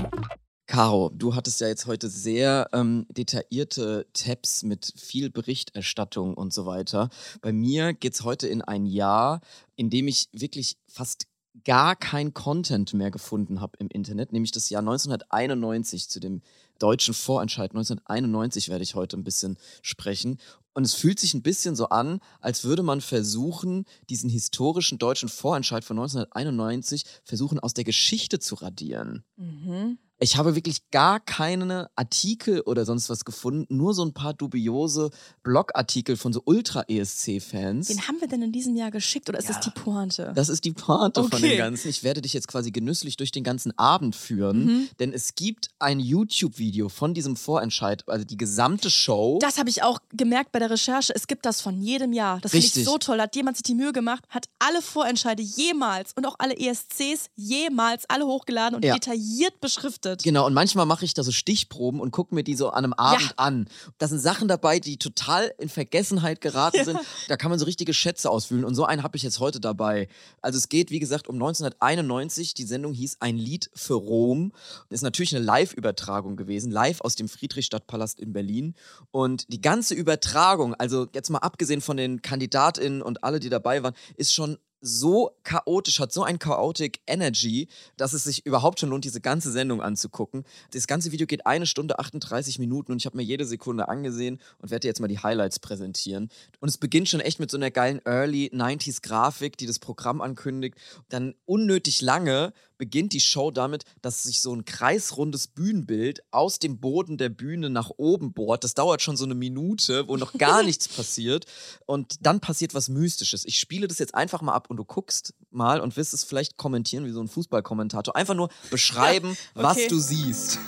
[0.68, 6.66] Caro, du hattest ja jetzt heute sehr ähm, detaillierte Tabs mit viel Berichterstattung und so
[6.66, 7.10] weiter.
[7.42, 9.40] Bei mir geht's heute in ein Jahr,
[9.78, 11.28] in dem ich wirklich fast
[11.64, 16.42] gar kein Content mehr gefunden habe im Internet, nämlich das Jahr 1991 zu dem
[16.80, 20.38] deutschen Vorentscheid 1991 werde ich heute ein bisschen sprechen.
[20.74, 25.30] Und es fühlt sich ein bisschen so an, als würde man versuchen, diesen historischen deutschen
[25.30, 29.24] Vorentscheid von 1991 versuchen aus der Geschichte zu radieren.
[29.38, 29.98] Mhm.
[30.20, 35.12] Ich habe wirklich gar keine Artikel oder sonst was gefunden, nur so ein paar dubiose
[35.44, 37.90] Blogartikel von so Ultra-ESC-Fans.
[37.90, 40.32] Wen haben wir denn in diesem Jahr geschickt oder ist das die Pointe?
[40.36, 41.50] Das ist die Pointe von Okay.
[41.50, 41.90] dem Ganzen.
[41.90, 44.90] Ich werde dich jetzt quasi genüsslich durch den ganzen Abend führen, Mhm.
[45.00, 49.38] denn es gibt ein YouTube-Video von diesem Vorentscheid, also die gesamte Show.
[49.42, 51.14] Das habe ich auch gemerkt bei der Recherche.
[51.16, 52.40] Es gibt das von jedem Jahr.
[52.42, 53.22] Das finde ich so toll.
[53.22, 58.10] Hat jemand sich die Mühe gemacht, hat alle Vorentscheide jemals und auch alle ESCs jemals
[58.10, 58.96] alle hochgeladen und Ja.
[58.96, 60.07] detailliert beschriftet.
[60.24, 62.94] Genau, und manchmal mache ich da so Stichproben und gucke mir die so an einem
[62.94, 63.70] Abend an.
[63.98, 67.00] Da sind Sachen dabei, die total in Vergessenheit geraten sind.
[67.28, 68.66] Da kann man so richtige Schätze auswühlen.
[68.66, 70.08] Und so einen habe ich jetzt heute dabei.
[70.42, 72.54] Also es geht, wie gesagt, um 1991.
[72.54, 74.54] Die Sendung hieß Ein Lied für Rom.
[74.90, 78.76] Ist natürlich eine Live-Übertragung gewesen, live aus dem Friedrichstadtpalast in Berlin.
[79.12, 83.84] Und die ganze Übertragung, also jetzt mal abgesehen von den KandidatInnen und alle, die dabei
[83.84, 88.90] waren, ist schon so chaotisch, hat so ein chaotic Energy, dass es sich überhaupt schon
[88.90, 90.44] lohnt, diese ganze Sendung anzugucken.
[90.72, 94.40] Das ganze Video geht eine Stunde 38 Minuten und ich habe mir jede Sekunde angesehen
[94.60, 96.30] und werde dir jetzt mal die Highlights präsentieren.
[96.60, 100.22] Und es beginnt schon echt mit so einer geilen Early 90s Grafik, die das Programm
[100.22, 100.78] ankündigt.
[101.10, 106.80] Dann unnötig lange beginnt die Show damit, dass sich so ein kreisrundes Bühnenbild aus dem
[106.80, 108.64] Boden der Bühne nach oben bohrt.
[108.64, 111.46] Das dauert schon so eine Minute, wo noch gar nichts passiert.
[111.86, 113.46] Und dann passiert was Mystisches.
[113.46, 116.58] Ich spiele das jetzt einfach mal ab und du guckst mal und wirst es vielleicht
[116.58, 118.16] kommentieren wie so ein Fußballkommentator.
[118.16, 119.88] Einfach nur beschreiben, was okay.
[119.88, 120.60] du siehst.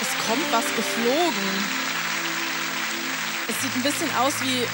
[0.00, 1.82] Es kommt was geflogen.
[3.48, 4.66] Es sieht ein bisschen aus wie.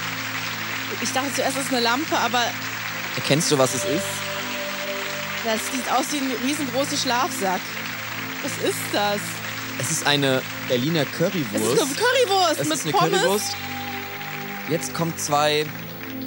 [1.02, 2.42] Ich dachte zuerst, es ist eine Lampe, aber
[3.16, 4.04] Erkennst du, was es ist?
[5.44, 7.60] das sieht aus wie ein riesengroßer Schlafsack.
[8.42, 9.20] Was ist das?
[9.80, 11.82] Es ist eine Berliner Es ist Currywurst.
[11.82, 13.20] eine Currywurst Es mit ist eine Pommes.
[13.20, 13.56] Currywurst.
[14.68, 15.64] Jetzt kommen zwei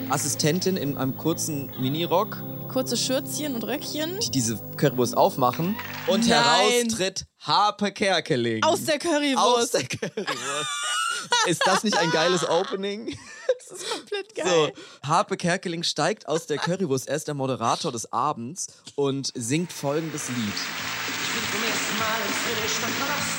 [0.10, 2.38] Assistentinnen in einem kurzen Minirock,
[2.72, 4.18] Kurze Schürzchen und Röckchen.
[4.22, 5.76] die diese Currywurst aufmachen.
[6.08, 6.42] Und Nein.
[6.42, 8.64] heraus tritt Harpe Kerkeling.
[8.64, 9.74] Aus der Aus Currywurst.
[9.74, 10.70] der Currywurst.
[11.48, 13.18] ist das nicht ein geiles Opening?
[13.72, 14.74] Das ist komplett So, geil.
[15.04, 17.08] Harpe Kerkeling steigt aus der Currywurst.
[17.08, 20.38] Er ist der Moderator des Abends und singt folgendes Lied.
[20.38, 23.38] Ich bin zum ersten Mal ins Friedrichstadtpalast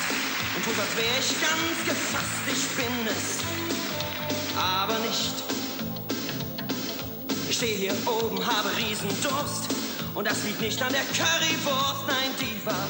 [0.55, 2.43] und tut, als wäre ich ganz gefasst.
[2.47, 5.33] Ich bin es, aber nicht.
[7.49, 9.69] Ich stehe hier oben, habe Riesendurst
[10.15, 12.87] und das liegt nicht an der Currywurst, nein, die war.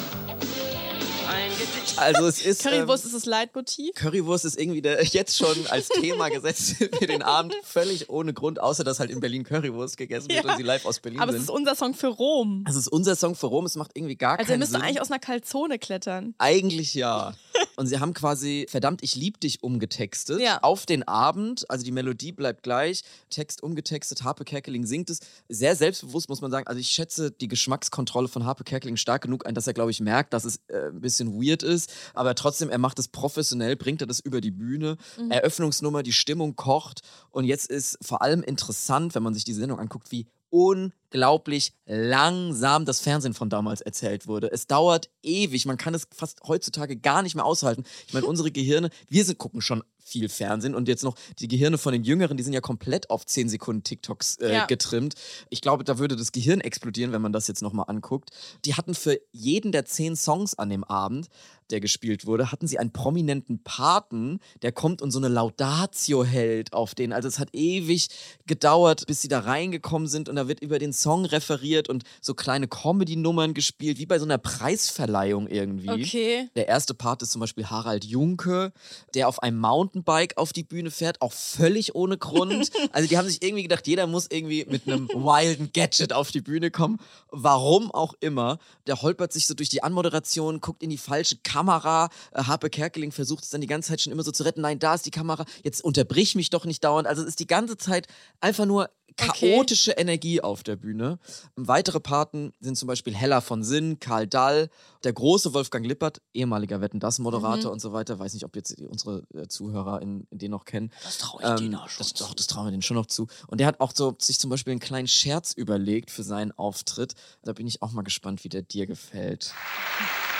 [1.96, 2.62] Also es ist...
[2.62, 3.94] Currywurst ähm, ist das Leitmotiv.
[3.94, 8.60] Currywurst ist irgendwie der, jetzt schon als Thema gesetzt für den Abend völlig ohne Grund,
[8.60, 10.50] außer dass halt in Berlin Currywurst gegessen wird Ja.
[10.52, 11.44] und sie live aus Berlin Aber es sind.
[11.44, 12.64] ist unser Song für Rom.
[12.66, 14.80] Das ist unser Song für Rom, es macht irgendwie gar Also ihr keinen müsst Sinn.
[14.80, 16.34] doch eigentlich aus einer Kalzone klettern.
[16.38, 17.34] Eigentlich ja.
[17.76, 20.58] Und sie haben quasi Verdammt, ich lieb dich umgetextet Ja.
[20.62, 21.68] auf den Abend.
[21.70, 25.20] Also die Melodie bleibt gleich, Text umgetextet, Harpe Kerkeling singt es.
[25.48, 26.66] Sehr selbstbewusst muss man sagen.
[26.66, 30.00] Also ich schätze die Geschmackskontrolle von Harpe Kerkeling stark genug ein, dass er, glaube ich,
[30.00, 31.92] merkt, dass es äh, ein bisschen weird ist.
[32.14, 34.96] Aber trotzdem, er macht es professionell, bringt er das über die Bühne.
[35.30, 37.00] Eröffnungsnummer, die Stimmung kocht.
[37.30, 42.84] Und jetzt ist vor allem interessant, wenn man sich die Sendung anguckt, wie unglaublich langsam
[42.84, 44.52] das Fernsehen von damals erzählt wurde.
[44.52, 45.66] Es dauert ewig.
[45.66, 47.82] Man kann es fast heutzutage gar nicht mehr aushalten.
[48.06, 51.78] Ich meine, unsere Gehirne, wir sind, gucken schon viel Fernsehen und jetzt noch die Gehirne
[51.78, 54.66] von den Jüngeren, die sind ja komplett auf 10 Sekunden TikToks äh, Ja.
[54.66, 55.14] getrimmt.
[55.48, 58.30] Ich glaube, da würde das Gehirn explodieren, wenn man das jetzt nochmal anguckt.
[58.66, 61.28] Die hatten für jeden der zehn Songs an dem Abend,
[61.74, 66.72] der gespielt wurde, hatten sie einen prominenten Paten, der kommt und so eine Laudatio hält
[66.72, 67.12] auf den.
[67.12, 68.08] Also es hat ewig
[68.46, 72.34] gedauert, bis sie da reingekommen sind und da wird über den Song referiert und so
[72.34, 75.90] kleine Comedy-Nummern gespielt, wie bei so einer Preisverleihung irgendwie.
[75.90, 76.48] Okay.
[76.54, 78.72] Der erste Part ist zum Beispiel Harald Junke,
[79.14, 82.70] der auf einem Mountainbike auf die Bühne fährt, auch völlig ohne Grund.
[82.92, 86.42] Also die haben sich irgendwie gedacht, jeder muss irgendwie mit einem wilden Gadget auf die
[86.42, 87.00] Bühne kommen.
[87.30, 88.58] Warum auch immer.
[88.86, 91.63] Der holpert sich so durch die Anmoderation, guckt in die falsche Kamera.
[91.68, 92.08] Äh,
[92.44, 94.60] Harpe Kerkeling versucht es dann die ganze Zeit schon immer so zu retten.
[94.60, 95.44] Nein, da ist die Kamera.
[95.62, 97.06] Jetzt unterbrich mich doch nicht dauernd.
[97.08, 98.06] Also es ist die ganze Zeit
[98.40, 99.52] einfach nur Okay.
[99.52, 101.20] chaotische Energie auf der Bühne.
[101.54, 104.70] Weitere Paten sind zum Beispiel Hella von Sinn, Karl Dall,
[105.04, 107.74] der große Wolfgang Lippert, ehemaliger Wetten das Moderator Mhm.
[107.74, 108.18] und so weiter.
[108.18, 110.90] Weiß nicht, ob jetzt unsere äh, Zuhörer in, in den noch kennen.
[111.04, 113.28] Das traue ich denen auch das, Doch, das trauen wir denen schon noch zu.
[113.46, 117.14] Und der hat auch so sich zum Beispiel einen kleinen Scherz überlegt für seinen Auftritt.
[117.44, 119.54] Da bin ich auch mal gespannt, wie der dir gefällt.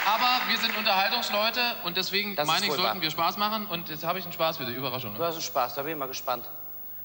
[0.07, 3.67] Aber wir sind Unterhaltungsleute und deswegen Das ist meine ich, wohl sollten wir Spaß machen.
[3.67, 5.15] Und jetzt habe ich einen Spaß für die Überraschung.
[5.15, 5.27] Du Ne?
[5.27, 6.45] hast einen Spaß, da bin ich mal gespannt.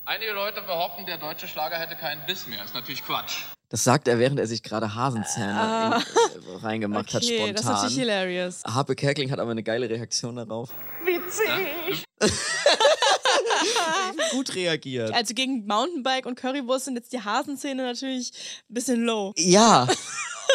[0.06, 2.64] Einige Leute behaupten, der deutsche Schlager hätte keinen Biss mehr.
[2.64, 3.38] Ist natürlich Quatsch.
[3.70, 6.02] Das sagt er, während er sich gerade Hasenzähne Ah.
[6.36, 7.54] in, äh, reingemacht hat, Okay, spontan.
[7.56, 8.64] das ist natürlich hilarious.
[8.66, 10.70] Harpe Kerkeling hat aber eine geile Reaktion darauf.
[11.06, 12.04] Witzig!
[14.32, 15.14] Gut reagiert.
[15.14, 18.32] Also gegen Mountainbike und Currywurst sind jetzt die Hasenzähne natürlich
[18.70, 19.34] ein bisschen low.
[19.38, 19.88] Ja.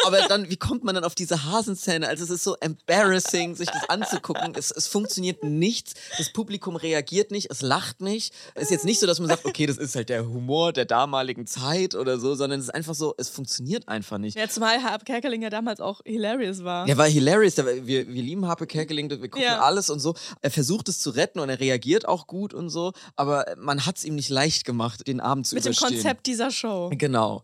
[0.05, 2.07] Aber dann, wie kommt man dann auf diese Hasenzähne?
[2.07, 4.53] Also es ist so embarrassing, sich das anzugucken.
[4.55, 5.93] Es, es funktioniert nichts.
[6.17, 8.33] Das Publikum reagiert nicht, es lacht nicht.
[8.53, 10.85] Es ist jetzt nicht so, dass man sagt, okay, das ist halt der Humor der
[10.85, 14.37] damaligen Zeit oder so, sondern es ist einfach so, es funktioniert einfach nicht.
[14.37, 16.87] Ja, zumal Harpe Kerkeling ja damals auch hilarious war.
[16.87, 17.57] Ja, war hilarious.
[17.57, 19.61] Wir, wir lieben Harpe Kerkeling, wir gucken Ja.
[19.61, 20.13] alles und so.
[20.41, 23.97] Er versucht es zu retten und er reagiert auch gut und so, aber man hat
[23.97, 25.93] es ihm nicht leicht gemacht, den Abend zu Mit dem überstehen.
[25.95, 26.91] Konzept dieser Show.
[26.95, 27.41] Genau.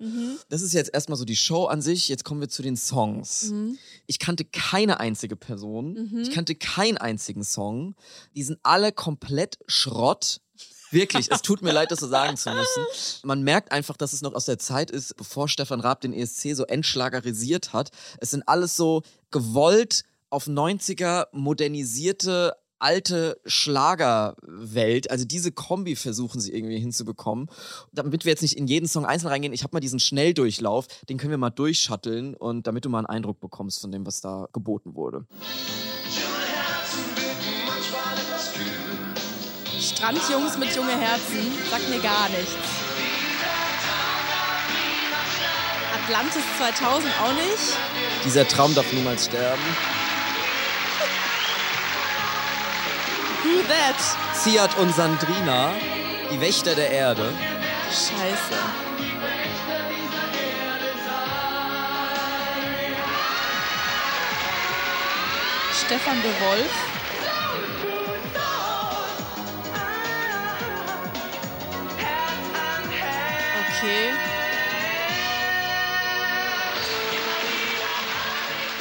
[0.50, 2.10] Das ist jetzt erstmal so die Show an sich.
[2.10, 3.54] Jetzt kommen wir zu den Songs.
[4.08, 6.20] Ich kannte keine einzige Person.
[6.22, 7.96] Ich kannte keinen einzigen Song.
[8.36, 10.42] Die sind alle komplett Schrott.
[10.92, 12.86] Wirklich, es tut mir leid, das so sagen zu müssen.
[13.24, 16.54] Man merkt einfach, dass es noch aus der Zeit ist, bevor Stefan Raab den ESC
[16.54, 17.92] so entschlagerisiert hat.
[18.20, 19.02] Es sind alles so
[19.32, 27.50] gewollt auf 90er modernisierte alte Schlagerwelt, also diese Kombi versuchen sie irgendwie hinzubekommen.
[27.92, 31.18] Damit wir jetzt nicht in jeden Song einzeln reingehen, ich habe mal diesen Schnelldurchlauf, den
[31.18, 34.48] können wir mal durchschatteln und damit du mal einen Eindruck bekommst von dem, was da
[34.52, 35.26] geboten wurde.
[39.80, 42.56] Strandjungs mit junge Herzen, sagt mir gar nichts.
[46.04, 47.78] Atlantis 2000 auch nicht.
[48.26, 49.62] Dieser Traum darf niemals sterben.
[53.44, 53.96] Who that?
[54.36, 55.74] Ziad und Sandrina,
[56.32, 57.34] die Wächter der Erde.
[57.90, 58.56] Scheiße.
[65.74, 66.72] Stefan de Wolf.
[73.68, 74.21] Okay.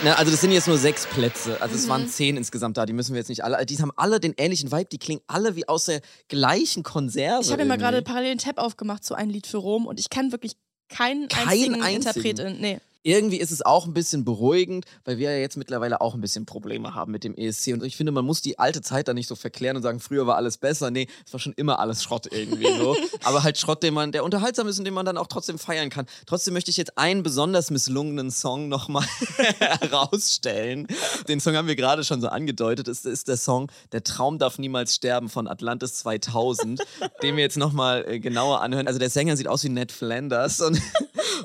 [0.02, 1.60] Na, also das sind jetzt nur sechs Plätze.
[1.60, 2.86] Also es waren zehn insgesamt da.
[2.86, 3.66] Die müssen wir jetzt nicht alle.
[3.66, 4.86] Die haben alle den ähnlichen Vibe.
[4.90, 7.44] Die klingen alle wie aus der gleichen Konserve.
[7.44, 10.08] Ich habe mal gerade parallel einen Tab aufgemacht zu ein Lied für Rom und ich
[10.08, 10.56] kann wirklich
[10.88, 11.96] keinen Keinen einzigen, einzigen?
[11.96, 12.60] Interpretin.
[12.60, 12.80] Nee.
[13.02, 16.44] Irgendwie ist es auch ein bisschen beruhigend, weil wir ja jetzt mittlerweile auch ein bisschen
[16.46, 17.72] Probleme haben mit dem ESC.
[17.72, 20.26] Und ich finde, man muss die alte Zeit da nicht so verklären und sagen, früher
[20.26, 20.90] war alles besser.
[20.90, 22.96] Nee, es war schon immer alles Schrott irgendwie so.
[23.24, 25.88] Aber halt Schrott, den man, der unterhaltsam ist und den man dann auch trotzdem feiern
[25.88, 26.06] kann.
[26.26, 29.06] Trotzdem möchte ich jetzt einen besonders misslungenen Song nochmal
[29.58, 30.86] herausstellen.
[31.28, 32.88] Den Song haben wir gerade schon so angedeutet.
[32.88, 36.82] Es ist der Song Der Traum darf niemals sterben von Atlantis 2000,
[37.22, 38.86] den wir jetzt nochmal äh, genauer anhören.
[38.86, 40.80] Also der Sänger sieht aus wie Ned Flanders und,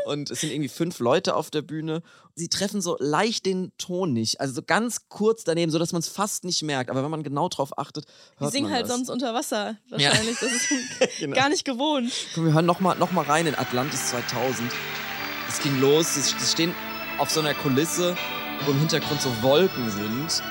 [0.06, 2.02] und es sind irgendwie fünf Leute auf der Bühne.
[2.36, 6.10] Sie treffen so leicht den Ton nicht, also so ganz kurz daneben, sodass man es
[6.10, 6.90] fast nicht merkt.
[6.90, 8.92] Aber wenn man genau drauf achtet, Die hört singen man halt das.
[8.96, 10.38] sonst unter Wasser wahrscheinlich.
[10.40, 10.68] Das ist
[11.20, 11.36] Genau.
[11.36, 12.12] gar nicht gewohnt.
[12.34, 14.72] Komm, wir hören nochmal noch mal rein in Atlantis 2000.
[15.48, 16.74] Es ging los, sie stehen
[17.20, 18.18] auf so einer Kulisse,
[18.66, 20.44] wo im Hintergrund so Wolken sind.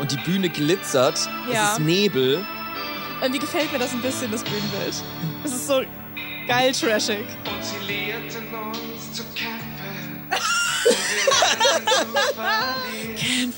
[0.00, 1.18] Und die Bühne glitzert,
[1.52, 1.72] Ja.
[1.72, 2.44] es ist Nebel.
[3.20, 4.94] Irgendwie gefällt mir das ein bisschen, das Bühnenbild.
[5.42, 5.82] Das ist so
[6.46, 7.26] geil trashig.
[7.44, 10.28] Und sie lehrten uns zu kämpfen.
[12.34, 13.52] Verlieren.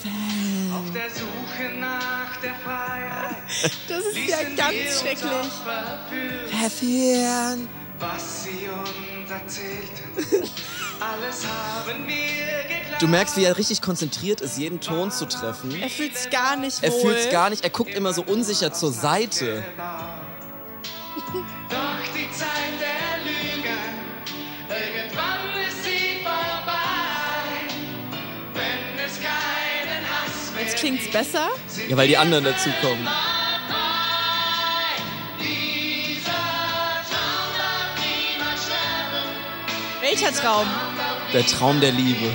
[0.74, 3.36] Auf der Suche nach der Freiheit.
[3.88, 5.30] Das ist ja ganz schrecklich.
[6.50, 7.68] verführen,
[7.98, 10.50] was sie uns erzählten.
[11.00, 13.02] Alles haben wir geglaubt.
[13.02, 15.74] Du merkst, wie er richtig konzentriert ist, jeden Ton zu treffen.
[15.80, 16.88] Er fühlt sich gar nicht wohl.
[16.88, 19.62] Er fühlt es gar nicht, er guckt immer so unsicher zur Seite.
[21.16, 23.76] Doch die Zeit der Lüge,
[24.68, 27.72] irgendwann ist sie vorbei.
[28.52, 31.48] Wenn es keinen Hass mehr Jetzt klingt's besser.
[31.88, 33.08] Ja, weil die anderen dazukommen.
[40.02, 40.66] Welcher Traum?
[41.32, 42.30] Der Traum der Liebe.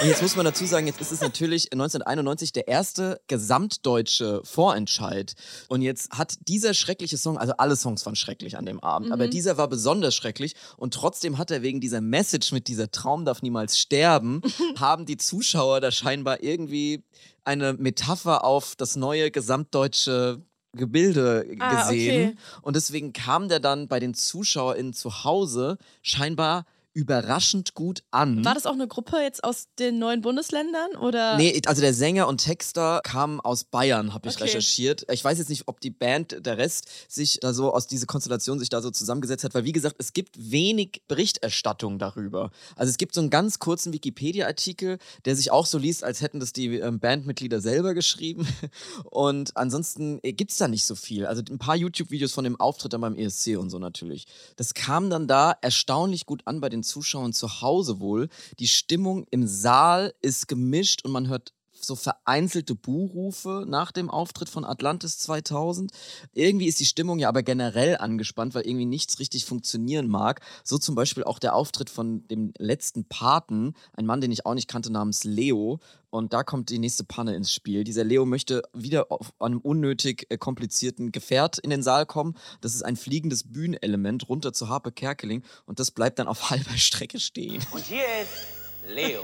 [0.00, 5.34] Und jetzt muss man dazu sagen, jetzt ist es natürlich 1991 der erste gesamtdeutsche Vorentscheid.
[5.68, 9.26] Und jetzt hat dieser schreckliche Song, also alle Songs waren schrecklich an dem Abend, aber
[9.26, 10.54] dieser war besonders schrecklich.
[10.76, 14.40] Und trotzdem hat er wegen dieser Message mit dieser Traum darf niemals sterben,
[14.78, 17.02] haben die Zuschauer da scheinbar irgendwie
[17.44, 20.42] eine Metapher auf das neue gesamtdeutsche
[20.74, 22.30] Gebilde Ah, gesehen.
[22.30, 22.38] okay.
[22.62, 26.66] Und deswegen kam der dann bei den ZuschauerInnen zu Hause scheinbar
[26.98, 28.44] überraschend gut an.
[28.44, 30.96] War das auch eine Gruppe jetzt aus den neuen Bundesländern?
[30.96, 31.36] Oder?
[31.36, 34.44] Nee, also der Sänger und Texter kamen aus Bayern, habe ich Okay.
[34.44, 35.06] recherchiert.
[35.12, 38.58] Ich weiß jetzt nicht, ob die Band, der Rest, sich da so aus dieser Konstellation
[38.58, 42.50] sich da so zusammengesetzt hat, weil wie gesagt, es gibt wenig Berichterstattung darüber.
[42.74, 46.40] Also es gibt so einen ganz kurzen Wikipedia-Artikel, der sich auch so liest, als hätten
[46.40, 48.44] das die ähm, Bandmitglieder selber geschrieben.
[49.04, 51.26] Und ansonsten gibt es da nicht so viel.
[51.26, 54.26] Also ein paar YouTube-Videos von dem Auftritt dann beim ESC und so natürlich.
[54.56, 58.28] Das kam dann da erstaunlich gut an bei den Zuschauern zu Hause wohl.
[58.58, 61.52] Die Stimmung im Saal ist gemischt und man hört
[61.84, 65.92] so vereinzelte Buhrufe nach dem Auftritt von Atlantis 2000.
[66.32, 70.40] Irgendwie ist die Stimmung ja aber generell angespannt, weil irgendwie nichts richtig funktionieren mag.
[70.64, 74.54] So zum Beispiel auch der Auftritt von dem letzten Paten, ein Mann, den ich auch
[74.54, 75.80] nicht kannte, namens Leo.
[76.10, 77.84] Und da kommt die nächste Panne ins Spiel.
[77.84, 82.34] Dieser Leo möchte wieder auf einem unnötig äh, komplizierten Gefährt in den Saal kommen.
[82.60, 86.76] Das ist ein fliegendes Bühnenelement runter zu Harpe Kerkeling und das bleibt dann auf halber
[86.76, 87.62] Strecke stehen.
[87.72, 89.22] Und hier ist Leo.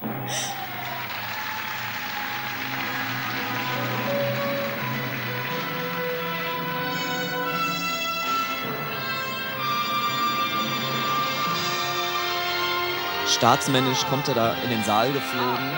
[13.32, 15.70] Staatsmännisch kommt er da in den Saal geflogen.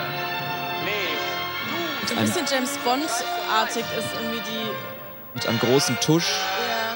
[2.05, 4.69] So ein bisschen James Bond-artig ist irgendwie die.
[5.33, 6.27] Mit einem großen Tusch.
[6.29, 6.95] Ja.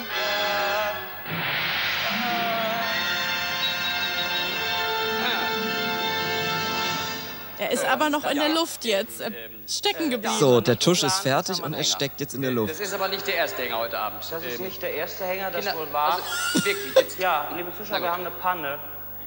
[7.58, 9.20] Er ist aber noch in der Luft jetzt.
[9.20, 9.32] Er
[9.66, 10.34] ist stecken geblieben.
[10.40, 12.72] So, der Tusch ist fertig und er steckt jetzt in der Luft.
[12.74, 14.20] Das ist aber nicht der erste Hänger heute Abend.
[14.32, 16.14] Das ist Ähm, nicht der erste Hänger, das wohl war.
[16.14, 18.80] also, wirklich, jetzt, Ja, liebe Zuschauer, wir haben eine Panne.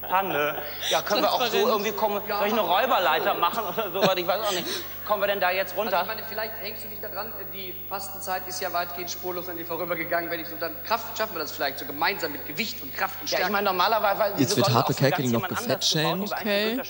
[0.03, 0.57] Panne.
[0.91, 2.21] Ja, können wir auch so irgendwie kommen.
[2.29, 4.13] Soll ich eine Räuberleiter machen oder so?
[4.17, 4.67] Ich weiß auch nicht.
[5.07, 6.01] Kommen wir denn da jetzt Also runter?
[6.03, 7.33] ich meine, vielleicht hängst du dich da dran.
[7.53, 10.31] Die Fastenzeit ist ja weitgehend spurlos an dir vorübergegangen.
[10.31, 13.21] Wenn ich so dann Kraft schaffen wir das vielleicht so gemeinsam mit Gewicht und Kraft
[13.21, 13.47] und Ja, Stärke.
[13.47, 14.21] ich meine, normalerweise.
[14.21, 16.31] weil Jetzt wird Harpe Kerkeling noch gefettschämt.
[16.33, 16.81] Okay.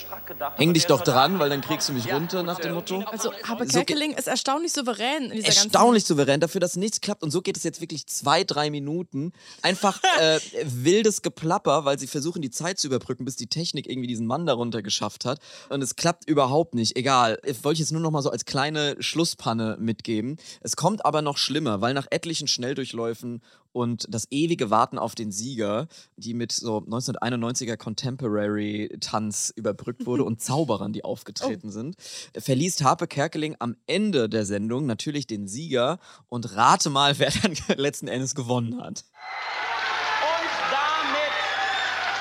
[0.57, 3.03] Häng aber dich doch dran, weil dann kriegst du mich runter nach dem Motto.
[3.11, 5.67] Also, Harpe So- Kerkeling ist erstaunlich souverän in dieser ganzen.
[5.69, 7.23] Erstaunlich souverän dafür, dass nichts klappt.
[7.23, 9.33] Und so geht es jetzt wirklich zwei, drei Minuten.
[9.63, 14.09] Einfach äh, wildes Geplapper, weil sie versuchen, die Zeit zu überbrücken, bis die Technik irgendwie
[14.09, 15.41] diesen Mann darunter geschafft hat.
[15.69, 16.97] Und es klappt überhaupt nicht.
[16.97, 17.39] Egal.
[17.45, 20.37] Ich wollte jetzt nur noch mal so als kleine Schlusspanne mitgeben.
[20.61, 25.33] Es kommt aber noch schlimmer, weil nach etlichen Schnelldurchläufen und das ewige Warten auf den
[25.33, 31.97] Sieger, die mit so 1991er Contemporary-Tanz überbrückt wurde und Zauberern, die aufgetreten sind,
[32.37, 37.57] verliest Harpe Kerkeling am Ende der Sendung natürlich den Sieger und rate mal, wer dann
[37.77, 39.05] letzten Endes gewonnen hat.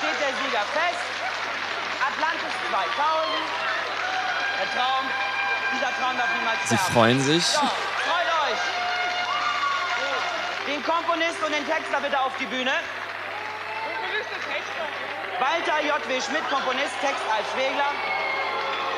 [0.02, 1.04] Steht der Sieger fest.
[2.02, 2.82] Atlantis 2000.
[4.58, 5.04] Der Traum,
[5.74, 6.92] dieser Traum darf niemals Sie sterben.
[6.92, 7.46] freuen sich.
[7.46, 8.58] So, freut euch.
[10.66, 12.72] Den Komponist und den Texter bitte auf die Bühne.
[15.38, 16.20] Walter J.W.
[16.20, 17.90] Schmidt, Komponist, Text als Schwegler.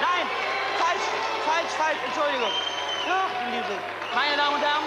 [0.00, 0.26] Nein,
[0.80, 1.06] falsch,
[1.44, 2.52] falsch, falsch, Entschuldigung.
[4.14, 4.84] Meine Damen und Herren,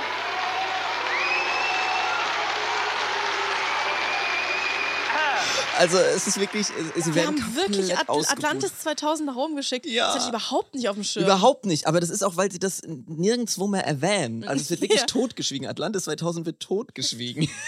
[5.77, 8.45] Also es ist wirklich, sie Wir werden haben wirklich At ausgebuht.
[8.45, 9.85] Atlantis 2000 nach oben geschickt.
[9.85, 10.05] Ja.
[10.07, 11.23] Das hatte ich überhaupt nicht auf dem Schirm.
[11.25, 14.43] Überhaupt nicht, aber das ist auch, weil sie das nirgendwo mehr erwähnen.
[14.47, 15.05] Also es wird wirklich Ja.
[15.05, 15.67] totgeschwiegen.
[15.67, 17.49] Atlantis 2000 wird totgeschwiegen.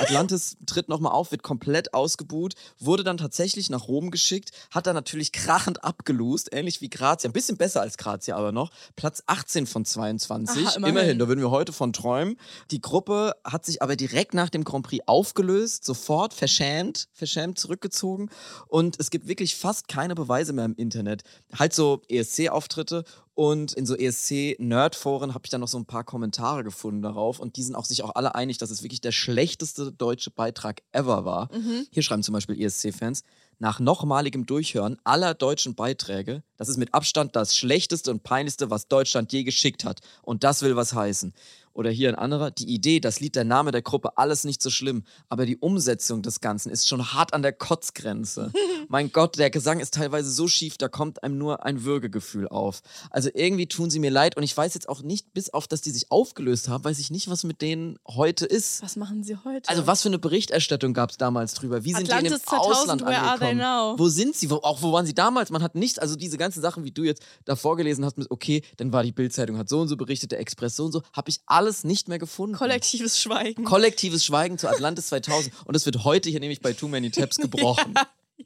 [0.00, 4.94] Atlantis tritt nochmal auf, wird komplett ausgebuht, wurde dann tatsächlich nach Rom geschickt, hat dann
[4.94, 7.28] natürlich krachend abgelost, ähnlich wie Grazia.
[7.28, 8.70] Ein bisschen besser als Grazia aber noch.
[8.96, 10.66] Platz 18 von 22.
[10.66, 11.18] Aha, immerhin.
[11.18, 12.36] da würden wir heute von träumen.
[12.70, 18.30] Die Gruppe hat sich aber direkt nach dem Grand Prix aufgelöst, sofort verschämt, verschämt zurückgezogen.
[18.68, 21.22] Und es gibt wirklich fast keine Beweise mehr im Internet.
[21.56, 23.04] Halt so ESC-Auftritte
[23.40, 27.56] und in so ESC-Nerd-Foren habe ich dann noch so ein paar Kommentare gefunden darauf und
[27.56, 31.24] die sind auch sich auch alle einig, dass es wirklich der schlechteste deutsche Beitrag ever
[31.24, 31.48] war.
[31.90, 33.22] Hier schreiben zum Beispiel ESC-Fans,
[33.58, 38.88] nach nochmaligem Durchhören aller deutschen Beiträge, das ist mit Abstand das schlechteste und peinlichste, was
[38.88, 40.00] Deutschland je geschickt hat.
[40.20, 41.32] Und das will was heißen.
[41.72, 44.70] Oder hier ein anderer, die Idee, das Lied, der Name der Gruppe, alles nicht so
[44.70, 48.52] schlimm, aber die Umsetzung des Ganzen ist schon hart an der Kotzgrenze.
[48.88, 52.82] mein Gott, der Gesang ist teilweise so schief, da kommt einem nur ein Würgegefühl auf.
[53.10, 55.80] Also irgendwie tun sie mir leid und ich weiß jetzt auch nicht, bis auf, dass
[55.80, 58.82] die sich aufgelöst haben, weiß ich nicht, was mit denen heute ist.
[58.82, 59.68] Was machen sie heute?
[59.68, 61.84] Also was für eine Berichterstattung gab es damals drüber?
[61.84, 63.98] Wie sind die in dem 2000, Ausland where are they angekommen?
[63.98, 64.50] Wo sind sie?
[64.50, 65.50] Wo, auch wo waren sie damals?
[65.50, 68.62] Man hat nichts, also diese ganzen Sachen, wie du jetzt da vorgelesen hast, mit okay,
[68.78, 71.30] dann war die Bildzeitung hat so und so berichtet, der Express so und so, habe
[71.30, 72.56] ich alles nicht mehr gefunden.
[72.56, 73.64] Kollektives Schweigen.
[73.64, 77.36] Kollektives Schweigen zu Atlantis 2000 und es wird heute hier nämlich bei Too Many Tabs
[77.38, 77.94] gebrochen.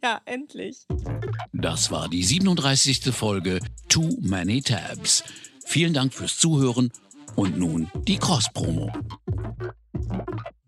[0.03, 0.87] ja, endlich.
[1.53, 3.13] Das war die 37.
[3.15, 5.25] Folge Too Many Tabs.
[5.65, 6.93] Vielen Dank fürs Zuhören
[7.37, 8.93] und nun die Cross-Promo.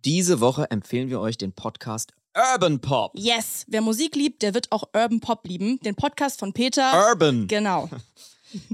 [0.05, 2.13] Diese Woche empfehlen wir euch den Podcast
[2.55, 3.13] Urban Pop.
[3.15, 5.81] Yes, wer Musik liebt, der wird auch Urban Pop lieben.
[5.81, 7.09] Den Podcast von Peter.
[7.11, 7.47] Urban.
[7.49, 7.89] Genau.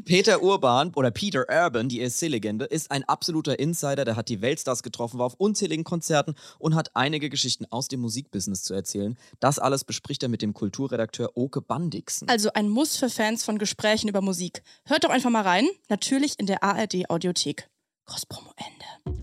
[0.04, 4.82] Peter Urban oder Peter Urban, die ESC-Legende, ist ein absoluter Insider, der hat die Weltstars
[4.82, 9.16] getroffen, war auf unzähligen Konzerten und hat einige Geschichten aus dem Musikbusiness zu erzählen.
[9.40, 12.29] Das alles bespricht er mit dem Kulturredakteur Oke Bandixen.
[12.29, 14.62] Also ein Muss für Fans von Gesprächen über Musik.
[14.85, 15.68] Hört doch einfach mal rein.
[15.88, 17.68] Natürlich in der ARD Audiothek.
[18.06, 19.23] Cross-Promo Ende.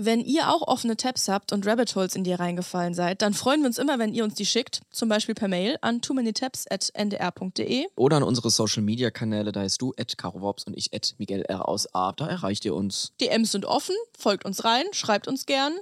[0.00, 3.62] Wenn ihr auch offene Tabs habt und Rabbit Holes in die reingefallen seid, dann freuen
[3.62, 6.32] wir uns immer, wenn ihr uns die schickt, zum Beispiel per Mail an too many
[6.32, 7.88] tabs at ndr.de.
[7.96, 11.16] Oder an unsere Social Media Kanäle, da heißt du at Caro Worps und ich at
[11.18, 12.12] Miguel R aus A.
[12.12, 13.12] Da erreicht ihr uns.
[13.20, 15.74] DMs sind offen, folgt uns rein, schreibt uns gern.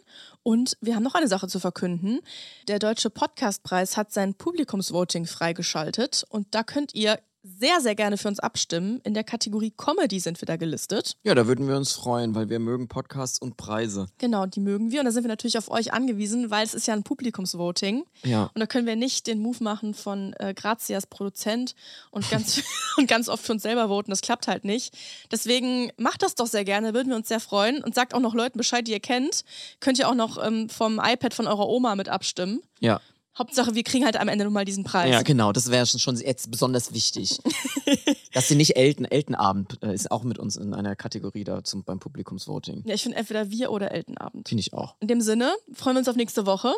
[0.42, 2.20] Und wir haben noch eine Sache zu verkünden.
[2.68, 7.18] Der Deutsche Podcastpreis hat sein Publikumsvoting freigeschaltet und da könnt ihr
[7.58, 9.00] sehr, sehr gerne für uns abstimmen.
[9.04, 11.16] In der Kategorie Comedy sind wir da gelistet.
[11.22, 14.06] Ja, da würden wir uns freuen, weil wir mögen Podcasts und Preise.
[14.18, 15.00] Genau, die mögen wir.
[15.00, 18.04] Und da sind wir natürlich auf euch angewiesen, weil es ist ja ein Publikumsvoting.
[18.24, 18.50] Ja.
[18.54, 21.74] Und da können wir nicht den Move machen von äh, Grazias Produzent
[22.10, 22.62] und ganz,
[22.96, 24.10] und ganz oft für uns selber voten.
[24.10, 24.96] Das klappt halt nicht.
[25.30, 27.82] Deswegen macht das doch sehr gerne, würden wir uns sehr freuen.
[27.82, 29.44] Und sagt auch noch Leuten Bescheid, die ihr kennt.
[29.80, 32.60] Könnt ihr auch noch ähm, vom iPad von eurer Oma mit abstimmen.
[32.80, 33.00] Ja.
[33.38, 35.10] Hauptsache, wir kriegen halt am Ende nochmal diesen Preis.
[35.10, 37.38] Ja, genau, das wäre schon, schon jetzt besonders wichtig.
[38.32, 41.84] Dass sie nicht Elten, Eltenabend äh, ist auch mit uns in einer Kategorie da zum,
[41.84, 42.82] beim Publikumsvoting.
[42.86, 44.48] Ja, ich finde entweder wir oder Eltenabend.
[44.48, 44.96] Finde ich auch.
[45.00, 46.72] In dem Sinne, freuen wir uns auf nächste Woche.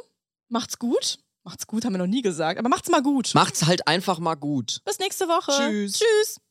[0.48, 1.18] Macht's gut.
[1.44, 3.30] Macht's gut, haben wir noch nie gesagt, aber macht's mal gut.
[3.34, 4.82] Macht's halt einfach mal gut.
[4.84, 5.52] Bis nächste Woche.
[5.52, 6.00] Tschüss.
[6.00, 6.40] Tschüss.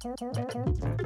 [0.00, 0.97] too many tabs,